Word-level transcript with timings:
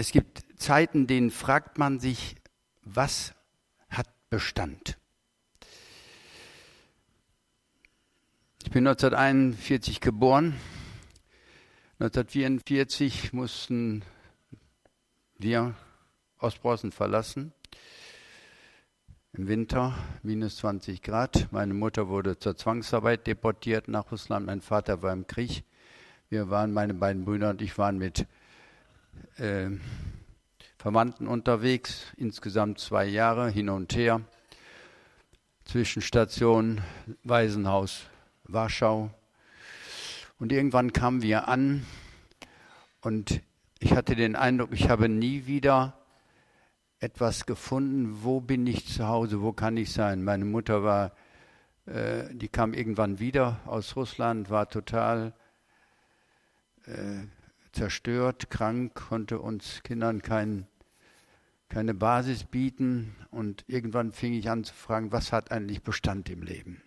es 0.00 0.12
gibt 0.12 0.42
Zeiten, 0.56 1.06
denen 1.06 1.30
fragt 1.30 1.76
man 1.76 2.00
sich, 2.00 2.36
was 2.80 3.34
hat 3.90 4.08
Bestand? 4.30 4.96
Ich 8.62 8.70
bin 8.70 8.86
1941 8.86 10.00
geboren. 10.00 10.56
1944 11.98 13.34
mussten 13.34 14.02
wir 15.36 15.74
Ostpreußen 16.38 16.92
verlassen. 16.92 17.52
Im 19.34 19.48
Winter 19.48 19.98
minus 20.22 20.56
20 20.56 21.02
Grad. 21.02 21.48
Meine 21.52 21.74
Mutter 21.74 22.08
wurde 22.08 22.38
zur 22.38 22.56
Zwangsarbeit 22.56 23.26
deportiert 23.26 23.86
nach 23.86 24.10
Russland. 24.10 24.46
Mein 24.46 24.62
Vater 24.62 25.02
war 25.02 25.12
im 25.12 25.26
Krieg. 25.26 25.62
Wir 26.30 26.48
waren, 26.48 26.72
meine 26.72 26.94
beiden 26.94 27.26
Brüder 27.26 27.50
und 27.50 27.60
ich 27.60 27.76
waren 27.76 27.98
mit 27.98 28.26
äh, 29.38 29.70
Verwandten 30.78 31.26
unterwegs. 31.26 32.06
Insgesamt 32.16 32.78
zwei 32.78 33.04
Jahre 33.04 33.50
hin 33.50 33.68
und 33.68 33.94
her. 33.94 34.20
Zwischenstation 35.64 36.80
Waisenhaus 37.22 38.06
Warschau. 38.44 39.10
Und 40.38 40.52
irgendwann 40.52 40.92
kamen 40.92 41.22
wir 41.22 41.48
an 41.48 41.86
und 43.02 43.42
ich 43.78 43.94
hatte 43.94 44.14
den 44.14 44.36
Eindruck, 44.36 44.70
ich 44.72 44.88
habe 44.88 45.08
nie 45.08 45.46
wieder 45.46 45.94
etwas 46.98 47.46
gefunden, 47.46 48.22
wo 48.22 48.40
bin 48.40 48.66
ich 48.66 48.86
zu 48.86 49.06
Hause, 49.06 49.42
wo 49.42 49.52
kann 49.52 49.76
ich 49.76 49.92
sein. 49.92 50.22
Meine 50.22 50.44
Mutter 50.44 50.82
war, 50.82 51.12
äh, 51.86 52.24
die 52.32 52.48
kam 52.48 52.74
irgendwann 52.74 53.18
wieder 53.18 53.60
aus 53.64 53.96
Russland, 53.96 54.50
war 54.50 54.68
total 54.68 55.32
äh, 56.86 57.26
zerstört, 57.80 58.50
krank, 58.50 58.94
konnte 58.94 59.38
uns 59.38 59.82
Kindern 59.82 60.20
kein, 60.20 60.66
keine 61.70 61.94
Basis 61.94 62.44
bieten. 62.44 63.16
Und 63.30 63.64
irgendwann 63.68 64.12
fing 64.12 64.34
ich 64.34 64.50
an 64.50 64.64
zu 64.64 64.74
fragen, 64.74 65.12
was 65.12 65.32
hat 65.32 65.50
eigentlich 65.50 65.82
Bestand 65.82 66.28
im 66.28 66.42
Leben? 66.42 66.82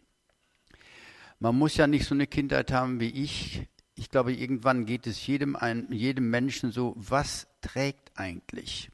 Man 1.40 1.58
muss 1.58 1.78
ja 1.78 1.88
nicht 1.88 2.06
so 2.06 2.14
eine 2.14 2.28
Kindheit 2.28 2.72
haben 2.72 3.00
wie 3.00 3.10
ich. 3.10 3.68
Ich 3.96 4.12
glaube, 4.12 4.34
irgendwann 4.34 4.86
geht 4.86 5.08
es 5.08 5.26
jedem, 5.26 5.56
ein, 5.56 5.92
jedem 5.92 6.30
Menschen 6.30 6.72
so, 6.72 6.94
was 6.96 7.48
trägt 7.62 8.12
eigentlich? 8.14 8.92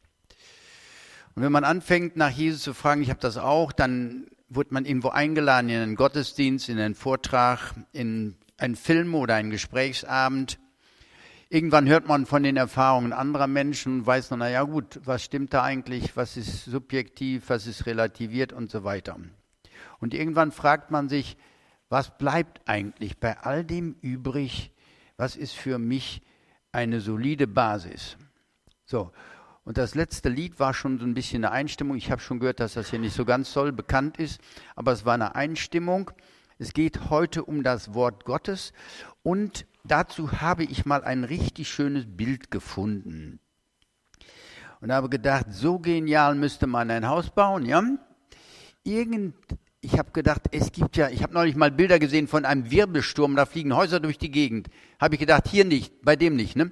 Und 1.35 1.43
wenn 1.43 1.51
man 1.51 1.65
anfängt, 1.65 2.15
nach 2.15 2.31
Jesus 2.31 2.61
zu 2.61 2.73
fragen, 2.73 3.01
ich 3.01 3.09
habe 3.09 3.19
das 3.19 3.35
auch, 3.35 3.73
dann 3.73 4.27
wird 4.47 4.71
man 4.71 4.85
irgendwo 4.85 5.09
eingeladen 5.09 5.69
in 5.69 5.81
einen 5.81 5.95
Gottesdienst, 5.95 6.69
in 6.69 6.79
einen 6.79 6.95
Vortrag, 6.95 7.73
in 7.91 8.37
einen 8.57 8.77
Film 8.77 9.15
oder 9.15 9.35
einen 9.35 9.49
Gesprächsabend. 9.49 10.59
Irgendwann 11.51 11.89
hört 11.89 12.07
man 12.07 12.27
von 12.27 12.43
den 12.43 12.57
Erfahrungen 12.57 13.11
anderer 13.11 13.47
Menschen 13.47 14.01
und 14.01 14.05
weiß, 14.05 14.29
na 14.31 14.49
ja 14.49 14.61
gut, 14.61 14.99
was 15.03 15.23
stimmt 15.23 15.51
da 15.51 15.63
eigentlich, 15.63 16.15
was 16.15 16.37
ist 16.37 16.65
subjektiv, 16.65 17.49
was 17.49 17.65
ist 17.65 17.87
relativiert 17.87 18.53
und 18.53 18.69
so 18.69 18.83
weiter. 18.83 19.17
Und 19.99 20.13
irgendwann 20.13 20.51
fragt 20.51 20.91
man 20.91 21.09
sich, 21.09 21.37
was 21.89 22.15
bleibt 22.19 22.61
eigentlich 22.67 23.19
bei 23.19 23.35
all 23.39 23.65
dem 23.65 23.95
übrig? 24.01 24.71
Was 25.17 25.35
ist 25.35 25.53
für 25.53 25.79
mich 25.79 26.21
eine 26.71 27.01
solide 27.01 27.47
Basis? 27.47 28.15
So. 28.85 29.11
Und 29.63 29.79
das 29.79 29.95
letzte 29.95 30.29
Lied 30.29 30.59
war 30.59 30.75
schon 30.75 30.99
so 30.99 31.05
ein 31.05 31.15
bisschen 31.15 31.43
eine 31.43 31.51
Einstimmung. 31.51 31.97
Ich 31.97 32.11
habe 32.11 32.21
schon 32.21 32.39
gehört, 32.39 32.59
dass 32.59 32.75
das 32.75 32.91
hier 32.91 32.99
nicht 32.99 33.15
so 33.15 33.25
ganz 33.25 33.51
toll 33.51 33.71
bekannt 33.71 34.17
ist, 34.17 34.39
aber 34.75 34.91
es 34.91 35.03
war 35.03 35.15
eine 35.15 35.33
Einstimmung. 35.33 36.11
Es 36.59 36.73
geht 36.73 37.09
heute 37.09 37.43
um 37.43 37.63
das 37.63 37.95
Wort 37.95 38.25
Gottes 38.25 38.71
und 39.23 39.65
dazu 39.83 40.41
habe 40.41 40.63
ich 40.63 40.85
mal 40.85 41.03
ein 41.03 41.23
richtig 41.23 41.69
schönes 41.69 42.05
Bild 42.07 42.51
gefunden. 42.51 43.39
Und 44.81 44.91
habe 44.91 45.09
gedacht, 45.09 45.47
so 45.49 45.79
genial 45.79 46.35
müsste 46.35 46.67
man 46.67 46.89
ein 46.89 47.07
Haus 47.07 47.29
bauen, 47.29 47.65
ja? 47.65 47.83
Irgend, 48.83 49.35
ich 49.81 49.97
habe 49.99 50.11
gedacht, 50.11 50.43
es 50.51 50.71
gibt 50.71 50.95
ja, 50.95 51.09
ich 51.09 51.21
habe 51.21 51.33
neulich 51.33 51.55
mal 51.55 51.71
Bilder 51.71 51.99
gesehen 51.99 52.27
von 52.27 52.45
einem 52.45 52.71
Wirbelsturm, 52.71 53.35
da 53.35 53.45
fliegen 53.45 53.75
Häuser 53.75 53.99
durch 53.99 54.17
die 54.17 54.31
Gegend. 54.31 54.69
Habe 54.99 55.15
ich 55.15 55.19
gedacht, 55.19 55.47
hier 55.49 55.65
nicht, 55.65 56.01
bei 56.01 56.15
dem 56.15 56.35
nicht, 56.35 56.55
ne? 56.55 56.71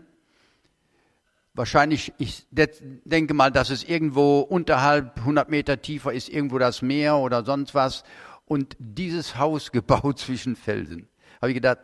Wahrscheinlich, 1.53 2.13
ich 2.19 2.45
denke 2.51 3.33
mal, 3.33 3.51
dass 3.51 3.71
es 3.71 3.83
irgendwo 3.83 4.41
unterhalb 4.41 5.17
100 5.17 5.49
Meter 5.49 5.81
tiefer 5.81 6.13
ist, 6.13 6.29
irgendwo 6.29 6.59
das 6.59 6.83
Meer 6.83 7.17
oder 7.17 7.43
sonst 7.43 7.73
was. 7.73 8.03
Und 8.45 8.77
dieses 8.79 9.37
Haus 9.37 9.71
gebaut 9.73 10.19
zwischen 10.19 10.55
Felsen. 10.55 11.09
Habe 11.41 11.49
ich 11.49 11.55
gedacht, 11.55 11.79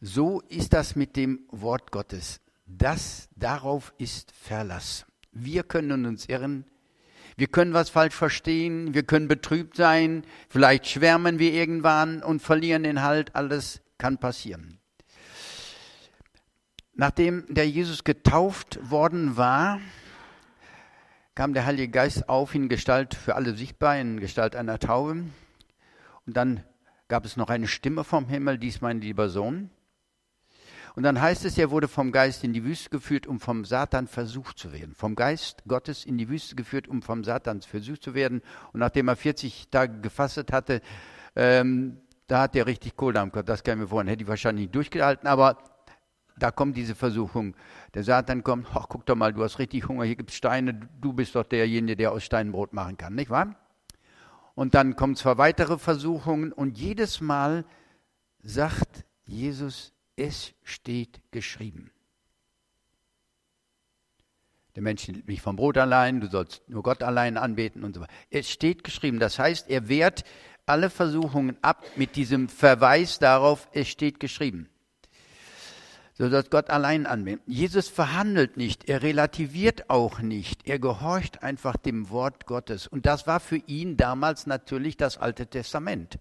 so 0.00 0.40
ist 0.48 0.72
das 0.72 0.96
mit 0.96 1.16
dem 1.16 1.40
Wort 1.50 1.90
Gottes. 1.90 2.40
Das, 2.66 3.28
darauf 3.34 3.92
ist 3.98 4.32
Verlass. 4.32 5.06
Wir 5.32 5.62
können 5.62 6.06
uns 6.06 6.26
irren, 6.26 6.64
wir 7.36 7.46
können 7.46 7.72
was 7.72 7.88
falsch 7.88 8.14
verstehen, 8.14 8.94
wir 8.94 9.04
können 9.04 9.28
betrübt 9.28 9.76
sein, 9.76 10.24
vielleicht 10.48 10.88
schwärmen 10.88 11.38
wir 11.38 11.52
irgendwann 11.52 12.22
und 12.22 12.42
verlieren 12.42 12.82
den 12.82 13.02
Halt, 13.02 13.36
alles 13.36 13.80
kann 13.96 14.18
passieren. 14.18 14.78
Nachdem 16.94 17.44
der 17.48 17.68
Jesus 17.68 18.02
getauft 18.02 18.90
worden 18.90 19.36
war, 19.36 19.78
kam 21.36 21.54
der 21.54 21.64
Heilige 21.64 21.92
Geist 21.92 22.28
auf 22.28 22.56
in 22.56 22.68
Gestalt 22.68 23.14
für 23.14 23.36
alle 23.36 23.54
sichtbar, 23.54 23.96
in 23.96 24.18
Gestalt 24.18 24.56
einer 24.56 24.80
Taube. 24.80 25.24
Und 26.26 26.36
dann 26.36 26.64
gab 27.06 27.24
es 27.24 27.36
noch 27.36 27.50
eine 27.50 27.68
Stimme 27.68 28.02
vom 28.02 28.26
Himmel, 28.26 28.58
dies 28.58 28.80
mein 28.80 29.00
lieber 29.00 29.28
Sohn. 29.28 29.70
Und 30.94 31.02
dann 31.02 31.20
heißt 31.20 31.44
es, 31.44 31.58
er 31.58 31.70
wurde 31.70 31.88
vom 31.88 32.12
Geist 32.12 32.44
in 32.44 32.52
die 32.52 32.64
Wüste 32.64 32.90
geführt, 32.90 33.26
um 33.26 33.40
vom 33.40 33.64
Satan 33.64 34.06
versucht 34.06 34.58
zu 34.58 34.72
werden. 34.72 34.94
Vom 34.94 35.14
Geist 35.14 35.62
Gottes 35.66 36.04
in 36.04 36.18
die 36.18 36.28
Wüste 36.28 36.56
geführt, 36.56 36.88
um 36.88 37.02
vom 37.02 37.24
Satan 37.24 37.60
versucht 37.62 38.02
zu 38.02 38.14
werden. 38.14 38.42
Und 38.72 38.80
nachdem 38.80 39.08
er 39.08 39.16
40 39.16 39.68
Tage 39.70 40.00
gefastet 40.00 40.52
hatte, 40.52 40.80
ähm, 41.36 41.98
da 42.26 42.42
hat 42.42 42.56
er 42.56 42.66
richtig 42.66 42.96
Kohldampf 42.96 43.32
gehabt. 43.32 43.48
Das 43.48 43.62
kann 43.62 43.78
ich 43.78 43.82
mir 43.82 43.88
vorstellen. 43.88 44.08
Hätte 44.08 44.22
ich 44.22 44.28
wahrscheinlich 44.28 44.64
nicht 44.64 44.74
durchgehalten, 44.74 45.26
aber 45.26 45.58
da 46.38 46.50
kommt 46.50 46.76
diese 46.76 46.94
Versuchung. 46.94 47.54
Der 47.94 48.04
Satan 48.04 48.42
kommt, 48.42 48.68
ach, 48.74 48.86
guck 48.88 49.06
doch 49.06 49.16
mal, 49.16 49.32
du 49.32 49.42
hast 49.42 49.58
richtig 49.58 49.88
Hunger, 49.88 50.04
hier 50.04 50.16
gibt 50.16 50.30
es 50.30 50.36
Steine, 50.36 50.74
du 51.00 51.12
bist 51.12 51.34
doch 51.34 51.44
derjenige, 51.44 51.96
der 51.96 52.12
aus 52.12 52.24
Steinen 52.24 52.52
Brot 52.52 52.72
machen 52.72 52.96
kann, 52.96 53.14
nicht 53.14 53.30
wahr? 53.30 53.56
Und 54.54 54.74
dann 54.74 54.96
kommen 54.96 55.16
zwar 55.16 55.38
weitere 55.38 55.78
Versuchungen 55.78 56.52
und 56.52 56.78
jedes 56.78 57.20
Mal 57.20 57.64
sagt 58.42 59.04
Jesus, 59.24 59.92
es 60.18 60.52
steht 60.64 61.20
geschrieben. 61.30 61.90
Der 64.74 64.82
Mensch 64.82 65.06
liebt 65.06 65.26
mich 65.26 65.40
vom 65.40 65.56
Brot 65.56 65.78
allein, 65.78 66.20
du 66.20 66.28
sollst 66.28 66.68
nur 66.68 66.82
Gott 66.82 67.02
allein 67.02 67.36
anbeten 67.36 67.84
und 67.84 67.94
so 67.94 68.00
weiter. 68.00 68.12
Es 68.30 68.50
steht 68.50 68.84
geschrieben. 68.84 69.18
Das 69.18 69.38
heißt, 69.38 69.70
er 69.70 69.88
wehrt 69.88 70.24
alle 70.66 70.90
Versuchungen 70.90 71.56
ab 71.62 71.84
mit 71.96 72.16
diesem 72.16 72.48
Verweis 72.48 73.18
darauf, 73.18 73.68
es 73.72 73.88
steht 73.88 74.20
geschrieben. 74.20 74.68
So 76.12 76.28
sollst 76.28 76.50
Gott 76.50 76.68
allein 76.68 77.06
anbeten. 77.06 77.40
Jesus 77.46 77.88
verhandelt 77.88 78.56
nicht, 78.56 78.88
er 78.88 79.02
relativiert 79.02 79.88
auch 79.88 80.20
nicht, 80.20 80.66
er 80.66 80.80
gehorcht 80.80 81.44
einfach 81.44 81.76
dem 81.76 82.10
Wort 82.10 82.46
Gottes. 82.46 82.88
Und 82.88 83.06
das 83.06 83.26
war 83.28 83.40
für 83.40 83.56
ihn 83.66 83.96
damals 83.96 84.46
natürlich 84.46 84.96
das 84.96 85.16
Alte 85.16 85.46
Testament. 85.46 86.18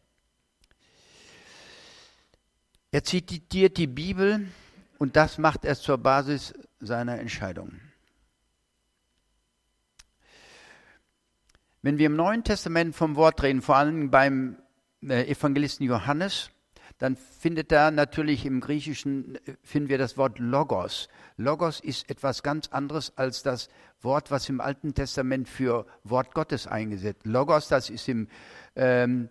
Er 2.98 3.04
zitiert 3.04 3.78
die 3.78 3.86
Bibel 3.86 4.48
und 4.98 5.16
das 5.16 5.38
macht 5.38 5.66
er 5.66 5.76
zur 5.76 6.00
Basis 6.00 6.56
seiner 6.80 7.20
Entscheidung. 7.20 7.80
Wenn 11.84 12.00
wir 12.00 12.08
im 12.08 12.16
Neuen 12.16 12.44
Testament 12.44 12.96
vom 12.96 13.16
Wort 13.16 13.44
reden, 13.44 13.62
vor 13.62 13.76
allem 13.76 14.10
beim 14.10 14.58
äh, 15.04 15.30
Evangelisten 15.32 15.86
Johannes, 15.86 16.50
dann 16.98 17.18
findet 17.18 17.72
da 17.72 17.92
natürlich 17.92 18.48
im 18.48 18.62
Griechischen, 18.62 19.36
äh, 19.46 19.54
finden 19.62 19.90
wir 19.90 20.00
das 20.00 20.18
Wort 20.18 20.40
Logos. 20.40 21.08
Logos 21.36 21.80
ist 21.80 22.10
etwas 22.10 22.42
ganz 22.42 22.70
anderes 22.70 23.16
als 23.16 23.44
das 23.44 23.70
Wort, 24.02 24.32
was 24.32 24.50
im 24.50 24.60
Alten 24.60 24.96
Testament 24.96 25.48
für 25.48 25.86
Wort 26.04 26.34
Gottes 26.34 26.66
eingesetzt. 26.66 27.28
Logos, 27.28 27.68
das 27.68 27.92
ist 27.92 28.10
im 28.10 28.28
ähm, 28.76 29.30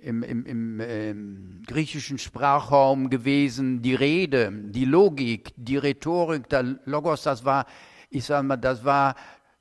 im, 0.00 0.22
im, 0.22 0.46
im 0.46 0.80
ähm, 0.80 1.62
griechischen 1.66 2.18
Sprachraum 2.18 3.10
gewesen, 3.10 3.82
die 3.82 3.94
Rede, 3.94 4.52
die 4.52 4.84
Logik, 4.84 5.52
die 5.56 5.76
Rhetorik, 5.76 6.48
der 6.48 6.78
Logos, 6.84 7.22
das 7.22 7.44
war, 7.44 7.66
ich 8.10 8.24
sage 8.24 8.46
mal, 8.46 8.56
das 8.56 8.84
war, 8.84 9.16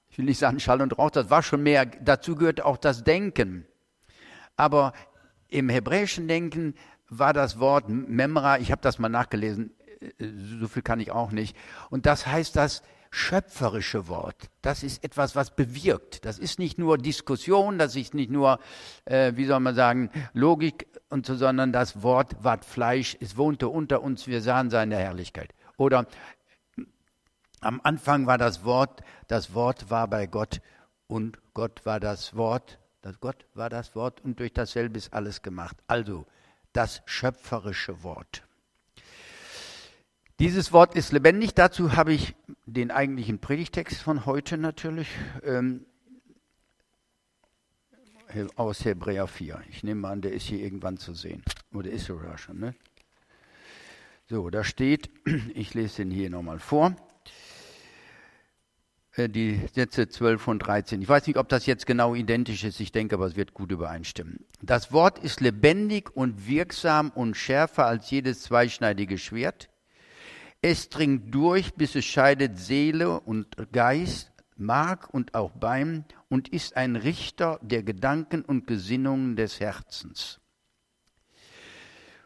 ich 0.10 0.18
will 0.18 0.26
nicht 0.26 0.38
sagen 0.38 0.60
Schall 0.60 0.82
und 0.82 0.98
Rauch, 0.98 1.10
das 1.10 1.30
war 1.30 1.44
schon 1.44 1.64
mehr, 1.64 1.86
dazu 1.86 2.36
gehört 2.36 2.62
auch 2.62 2.78
das 2.78 3.04
Denken. 3.04 3.66
Aber 4.56 4.94
im 5.50 5.70
hebräischen 5.70 6.28
Denken 6.28 6.76
war 7.10 7.34
das 7.34 7.60
Wort 7.60 7.90
Memra, 7.90 8.60
ich 8.60 8.72
habe 8.72 8.82
das 8.82 9.00
mal 9.00 9.10
nachgelesen, 9.10 9.72
äh, 10.20 10.26
so 10.60 10.68
viel 10.68 10.84
kann 10.84 11.00
ich 11.00 11.12
auch 11.12 11.32
nicht, 11.32 11.56
und 11.90 12.06
das 12.06 12.28
heißt 12.28 12.56
das 12.56 12.84
schöpferische 13.18 14.08
Wort. 14.08 14.50
Das 14.62 14.84
ist 14.84 15.04
etwas, 15.04 15.36
was 15.36 15.56
bewirkt. 15.56 16.24
Das 16.24 16.38
ist 16.38 16.60
nicht 16.60 16.78
nur 16.78 16.98
Diskussion, 16.98 17.80
das 17.80 17.96
ist 17.96 18.14
nicht 18.14 18.30
nur, 18.30 18.60
äh, 19.06 19.34
wie 19.36 19.46
soll 19.46 19.60
man 19.60 19.76
sagen, 19.76 20.12
Logik 20.34 20.88
und 21.10 21.26
so, 21.26 21.36
sondern 21.36 21.74
das 21.74 22.04
Wort 22.04 22.44
ward 22.44 22.64
Fleisch, 22.64 23.18
es 23.20 23.36
wohnte 23.36 23.70
unter 23.70 24.02
uns, 24.02 24.28
wir 24.28 24.42
sahen 24.42 24.70
seine 24.70 24.98
Herrlichkeit. 24.98 25.54
Oder 25.78 26.06
Am 27.60 27.82
Anfang 27.84 28.28
war 28.28 28.38
das 28.38 28.64
Wort, 28.64 29.02
das 29.28 29.56
Wort 29.56 29.90
war 29.90 30.08
bei 30.08 30.28
Gott 30.28 30.62
und 31.08 31.40
Gott 31.56 31.86
war 31.86 32.00
das 32.00 32.36
Wort, 32.36 32.80
das 33.02 33.20
Gott 33.20 33.48
war 33.56 33.70
das 33.70 33.96
Wort 33.96 34.22
und 34.22 34.40
durch 34.40 34.54
dasselbe 34.54 35.00
ist 35.00 35.12
alles 35.12 35.42
gemacht. 35.42 35.76
Also 35.88 36.28
das 36.72 37.02
schöpferische 37.06 38.04
Wort. 38.04 38.47
Dieses 40.40 40.72
Wort 40.72 40.96
ist 40.96 41.12
lebendig. 41.14 41.56
Dazu 41.56 41.96
habe 41.96 42.14
ich 42.14 42.36
den 42.68 42.92
eigentlichen 42.92 43.40
Predigtext 43.40 44.00
von 44.00 44.28
heute 44.28 44.60
natürlich 44.60 45.08
ähm, 45.44 45.88
aus 48.56 48.86
Hebräer 48.86 49.26
4. 49.26 49.64
Ich 49.72 49.82
nehme 49.82 50.08
an, 50.08 50.22
der 50.22 50.34
ist 50.34 50.46
hier 50.46 50.60
irgendwann 50.60 50.98
zu 50.98 51.16
sehen. 51.16 51.42
Oder 51.74 51.90
ist 51.90 52.06
sogar 52.06 52.38
schon, 52.38 52.60
ne? 52.60 52.76
So, 54.30 54.52
da 54.52 54.64
steht, 54.64 55.10
ich 55.56 55.74
lese 55.74 56.04
den 56.04 56.12
hier 56.12 56.30
nochmal 56.30 56.60
vor, 56.60 56.96
äh, 59.16 59.28
die 59.30 59.60
Sätze 59.74 60.08
12 60.08 60.48
und 60.50 60.60
13. 60.60 61.02
Ich 61.02 61.10
weiß 61.10 61.26
nicht, 61.26 61.38
ob 61.38 61.50
das 61.50 61.66
jetzt 61.66 61.88
genau 61.88 62.14
identisch 62.14 62.64
ist, 62.64 62.80
ich 62.80 62.92
denke 62.92 63.16
aber, 63.16 63.26
es 63.26 63.38
wird 63.38 63.56
gut 63.56 63.72
übereinstimmen. 63.72 64.46
Das 64.62 64.92
Wort 64.92 65.18
ist 65.18 65.42
lebendig 65.42 66.16
und 66.16 66.48
wirksam 66.48 67.10
und 67.10 67.36
schärfer 67.36 67.88
als 67.88 68.12
jedes 68.12 68.44
zweischneidige 68.44 69.18
Schwert 69.18 69.70
es 70.68 70.90
dringt 70.90 71.34
durch, 71.34 71.76
bis 71.76 71.96
es 71.96 72.04
scheidet 72.04 72.60
Seele 72.60 73.22
und 73.22 73.56
Geist, 73.72 74.34
Mark 74.58 75.14
und 75.14 75.34
auch 75.34 75.52
Bein 75.52 76.04
und 76.28 76.50
ist 76.50 76.76
ein 76.76 76.98
Richter 76.98 77.58
der 77.62 77.84
Gedanken 77.84 78.42
und 78.42 78.68
Gesinnungen 78.68 79.38
des 79.38 79.62
Herzens. 79.62 80.42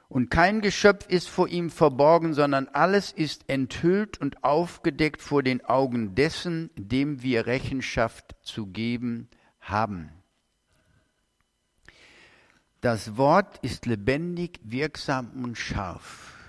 Und 0.10 0.32
kein 0.32 0.62
Geschöpf 0.62 1.08
ist 1.08 1.30
vor 1.30 1.50
ihm 1.50 1.70
verborgen, 1.70 2.34
sondern 2.34 2.68
alles 2.70 3.12
ist 3.12 3.48
enthüllt 3.48 4.20
und 4.20 4.44
aufgedeckt 4.44 5.22
vor 5.22 5.44
den 5.44 5.64
Augen 5.64 6.16
dessen, 6.16 6.72
dem 6.76 7.22
wir 7.22 7.46
Rechenschaft 7.46 8.36
zu 8.42 8.66
geben 8.66 9.30
haben. 9.60 10.10
Das 12.82 13.18
Wort 13.18 13.60
ist 13.60 13.86
lebendig, 13.86 14.60
wirksam 14.64 15.44
und 15.44 15.60
scharf 15.60 16.41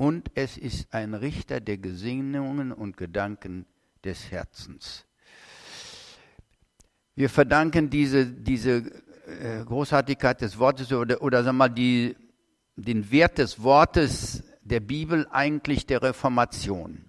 und 0.00 0.30
es 0.34 0.56
ist 0.56 0.94
ein 0.94 1.12
Richter 1.12 1.60
der 1.60 1.76
Gesinnungen 1.76 2.72
und 2.72 2.96
Gedanken 2.96 3.66
des 4.02 4.30
Herzens. 4.30 5.04
Wir 7.14 7.28
verdanken 7.28 7.90
diese, 7.90 8.24
diese 8.24 8.76
äh, 9.26 9.62
Großartigkeit 9.62 10.40
des 10.40 10.58
Wortes 10.58 10.90
oder, 10.90 11.20
oder 11.20 11.44
wir 11.44 11.52
mal 11.52 11.68
die, 11.68 12.16
den 12.76 13.10
Wert 13.10 13.36
des 13.36 13.62
Wortes 13.62 14.42
der 14.62 14.80
Bibel 14.80 15.28
eigentlich 15.32 15.84
der 15.84 16.02
Reformation. 16.02 17.04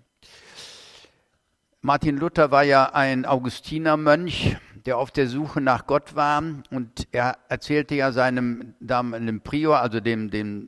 Martin 1.79 2.17
Luther 2.17 2.51
war 2.51 2.63
ja 2.63 2.91
ein 2.91 3.25
Augustinermönch, 3.25 4.57
der 4.85 4.97
auf 4.97 5.11
der 5.11 5.29
Suche 5.29 5.61
nach 5.61 5.87
Gott 5.87 6.13
war 6.15 6.43
und 6.71 7.07
er 7.13 7.37
erzählte 7.47 7.95
ja 7.95 8.11
seinem 8.11 8.75
damaligen 8.81 9.39
Prior, 9.39 9.79
also 9.79 10.01
dem, 10.01 10.29
dem, 10.29 10.67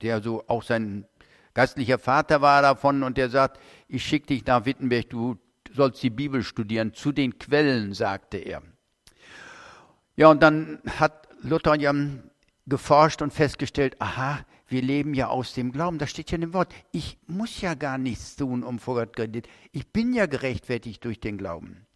der 0.00 0.22
so 0.22 0.44
auch 0.46 0.62
sein 0.62 1.06
geistlicher 1.56 1.98
Vater 1.98 2.42
war 2.42 2.60
davon 2.60 3.02
und 3.02 3.16
der 3.16 3.30
sagt, 3.30 3.58
ich 3.88 4.04
schicke 4.04 4.26
dich 4.26 4.44
nach 4.44 4.66
Wittenberg, 4.66 5.08
du 5.08 5.38
sollst 5.72 6.02
die 6.02 6.10
Bibel 6.10 6.42
studieren, 6.42 6.92
zu 6.92 7.12
den 7.12 7.38
Quellen, 7.38 7.94
sagte 7.94 8.36
er. 8.36 8.62
Ja, 10.16 10.28
und 10.28 10.42
dann 10.42 10.80
hat 10.86 11.28
Luther 11.40 11.74
ja 11.76 11.94
geforscht 12.66 13.22
und 13.22 13.32
festgestellt, 13.32 13.96
aha, 14.02 14.44
wir 14.68 14.82
leben 14.82 15.14
ja 15.14 15.28
aus 15.28 15.54
dem 15.54 15.72
Glauben. 15.72 15.96
Da 15.98 16.06
steht 16.06 16.30
ja 16.30 16.34
in 16.34 16.42
dem 16.42 16.52
Wort, 16.52 16.74
ich 16.92 17.16
muss 17.26 17.62
ja 17.62 17.72
gar 17.72 17.96
nichts 17.96 18.36
tun, 18.36 18.62
um 18.62 18.78
vor 18.78 18.96
Gott 18.96 19.16
geredet. 19.16 19.48
Ich 19.72 19.86
bin 19.86 20.12
ja 20.12 20.26
gerechtfertigt 20.26 21.02
durch 21.06 21.20
den 21.20 21.38
Glauben. 21.38 21.86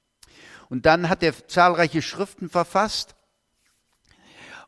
Und 0.71 0.87
dann 0.87 1.11
hat 1.11 1.23
er 1.23 1.35
zahlreiche 1.49 2.01
Schriften 2.01 2.49
verfasst. 2.49 3.15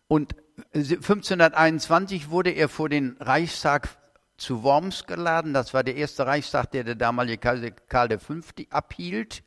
Und 0.07 0.35
1521 0.75 2.29
wurde 2.29 2.51
er 2.51 2.69
vor 2.69 2.91
den 2.91 3.17
Reichstag 3.21 4.02
zu 4.43 4.63
Worms 4.63 5.07
geladen. 5.07 5.55
Das 5.55 5.73
war 5.73 5.85
der 5.85 5.97
erste 5.97 6.27
Reichstag, 6.27 6.71
der 6.73 6.85
der 6.85 6.97
damalige 6.97 7.39
Karl 7.89 8.19
V. 8.19 8.35
abhielt. 8.71 9.43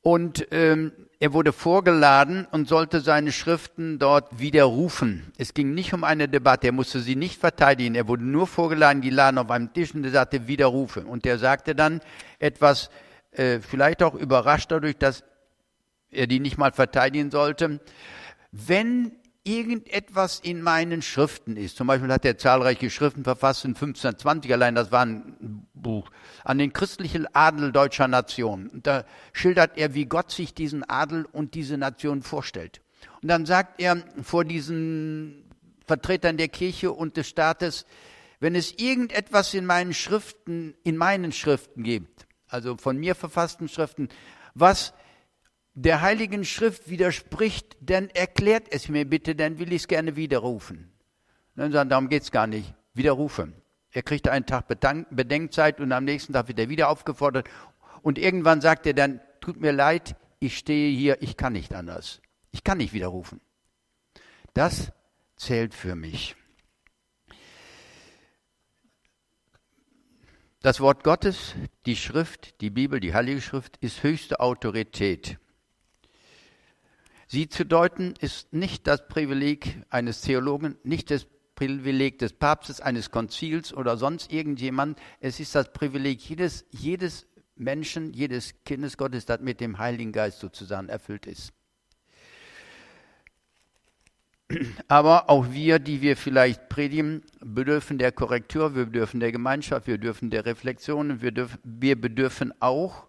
Und 0.00 0.46
ähm, 0.52 0.92
er 1.18 1.32
wurde 1.32 1.52
vorgeladen 1.52 2.46
und 2.52 2.68
sollte 2.68 3.00
seine 3.00 3.32
Schriften 3.32 3.98
dort 3.98 4.38
widerrufen. 4.38 5.32
Es 5.36 5.54
ging 5.54 5.74
nicht 5.74 5.92
um 5.92 6.04
eine 6.04 6.28
Debatte, 6.28 6.68
er 6.68 6.72
musste 6.72 7.00
sie 7.00 7.16
nicht 7.16 7.40
verteidigen. 7.40 7.96
Er 7.96 8.06
wurde 8.06 8.24
nur 8.24 8.46
vorgeladen, 8.46 9.02
die 9.02 9.10
laden 9.10 9.38
auf 9.38 9.50
einem 9.50 9.72
Tisch 9.72 9.94
und 9.94 10.04
er 10.04 10.12
sagte, 10.12 10.46
widerrufe. 10.46 11.00
Und 11.00 11.26
er 11.26 11.38
sagte 11.38 11.74
dann 11.74 12.00
etwas, 12.38 12.90
äh, 13.32 13.58
vielleicht 13.58 14.02
auch 14.02 14.14
überrascht 14.14 14.70
dadurch, 14.70 14.96
dass 14.96 15.24
er 16.10 16.26
die 16.26 16.40
nicht 16.40 16.58
mal 16.58 16.72
verteidigen 16.72 17.30
sollte. 17.30 17.80
Wenn 18.52 19.12
irgendetwas 19.48 20.40
in 20.40 20.60
meinen 20.62 21.00
Schriften 21.00 21.56
ist. 21.56 21.76
Zum 21.76 21.86
Beispiel 21.86 22.12
hat 22.12 22.24
er 22.24 22.36
zahlreiche 22.36 22.90
Schriften 22.90 23.24
verfasst 23.24 23.64
in 23.64 23.70
1520 23.70 24.52
allein, 24.52 24.74
das 24.74 24.92
war 24.92 25.06
ein 25.06 25.66
Buch, 25.74 26.10
an 26.44 26.58
den 26.58 26.72
christlichen 26.72 27.26
Adel 27.34 27.72
deutscher 27.72 28.08
Nation. 28.08 28.68
Und 28.68 28.86
da 28.86 29.04
schildert 29.32 29.78
er, 29.78 29.94
wie 29.94 30.04
Gott 30.04 30.30
sich 30.30 30.54
diesen 30.54 30.88
Adel 30.88 31.24
und 31.32 31.54
diese 31.54 31.78
Nation 31.78 32.22
vorstellt. 32.22 32.82
Und 33.22 33.28
dann 33.28 33.46
sagt 33.46 33.80
er 33.80 34.02
vor 34.22 34.44
diesen 34.44 35.44
Vertretern 35.86 36.36
der 36.36 36.48
Kirche 36.48 36.92
und 36.92 37.16
des 37.16 37.28
Staates, 37.28 37.86
wenn 38.40 38.54
es 38.54 38.72
irgendetwas 38.78 39.54
in 39.54 39.66
meinen 39.66 39.94
Schriften, 39.94 40.74
in 40.84 40.96
meinen 40.96 41.32
Schriften 41.32 41.82
gibt, 41.82 42.26
also 42.48 42.76
von 42.76 42.98
mir 42.98 43.14
verfassten 43.14 43.68
Schriften, 43.68 44.08
was 44.54 44.92
der 45.82 46.00
Heiligen 46.00 46.44
Schrift 46.44 46.90
widerspricht, 46.90 47.76
dann 47.80 48.08
erklärt 48.10 48.66
es 48.70 48.88
mir 48.88 49.04
bitte, 49.04 49.36
dann 49.36 49.60
will 49.60 49.72
ich 49.72 49.82
es 49.82 49.88
gerne 49.88 50.16
widerrufen. 50.16 50.92
Dann 51.54 51.70
sagen, 51.70 51.88
darum 51.88 52.08
geht 52.08 52.24
es 52.24 52.32
gar 52.32 52.48
nicht. 52.48 52.74
Widerrufen. 52.94 53.54
Er 53.92 54.02
kriegt 54.02 54.28
einen 54.28 54.44
Tag 54.44 54.66
Bedenkzeit 54.66 55.80
und 55.80 55.92
am 55.92 56.04
nächsten 56.04 56.32
Tag 56.32 56.48
wird 56.48 56.58
er 56.58 56.68
wieder 56.68 56.88
aufgefordert. 56.88 57.48
Und 58.02 58.18
irgendwann 58.18 58.60
sagt 58.60 58.86
er 58.86 58.92
dann, 58.92 59.20
tut 59.40 59.60
mir 59.60 59.70
leid, 59.70 60.16
ich 60.40 60.58
stehe 60.58 60.96
hier, 60.96 61.22
ich 61.22 61.36
kann 61.36 61.52
nicht 61.52 61.72
anders. 61.72 62.20
Ich 62.50 62.64
kann 62.64 62.78
nicht 62.78 62.92
widerrufen. 62.92 63.40
Das 64.54 64.92
zählt 65.36 65.74
für 65.74 65.94
mich. 65.94 66.34
Das 70.60 70.80
Wort 70.80 71.04
Gottes, 71.04 71.54
die 71.86 71.94
Schrift, 71.94 72.60
die 72.60 72.70
Bibel, 72.70 72.98
die 72.98 73.14
Heilige 73.14 73.40
Schrift 73.40 73.76
ist 73.76 74.02
höchste 74.02 74.40
Autorität. 74.40 75.38
Sie 77.30 77.50
zu 77.50 77.64
deuten 77.64 78.14
ist 78.20 78.54
nicht 78.54 78.86
das 78.86 79.06
Privileg 79.06 79.82
eines 79.90 80.22
Theologen, 80.22 80.76
nicht 80.82 81.10
das 81.10 81.26
Privileg 81.54 82.18
des 82.18 82.32
Papstes, 82.32 82.80
eines 82.80 83.10
Konzils 83.10 83.74
oder 83.74 83.98
sonst 83.98 84.32
irgendjemand. 84.32 84.98
Es 85.20 85.38
ist 85.38 85.54
das 85.54 85.70
Privileg 85.74 86.20
jedes, 86.22 86.64
jedes 86.70 87.26
Menschen, 87.54 88.14
jedes 88.14 88.54
Kindes 88.64 88.96
Gottes, 88.96 89.26
das 89.26 89.40
mit 89.40 89.60
dem 89.60 89.78
Heiligen 89.78 90.12
Geist 90.12 90.40
sozusagen 90.40 90.88
erfüllt 90.88 91.26
ist. 91.26 91.52
Aber 94.86 95.28
auch 95.28 95.50
wir, 95.50 95.78
die 95.78 96.00
wir 96.00 96.16
vielleicht 96.16 96.70
predigen, 96.70 97.22
bedürfen 97.40 97.98
der 97.98 98.12
Korrektur, 98.12 98.74
wir 98.74 98.86
bedürfen 98.86 99.20
der 99.20 99.32
Gemeinschaft, 99.32 99.86
wir 99.86 99.98
bedürfen 99.98 100.30
der 100.30 100.46
Reflexion, 100.46 101.20
wir, 101.20 101.32
dürfen, 101.32 101.58
wir 101.62 102.00
bedürfen 102.00 102.54
auch 102.60 103.06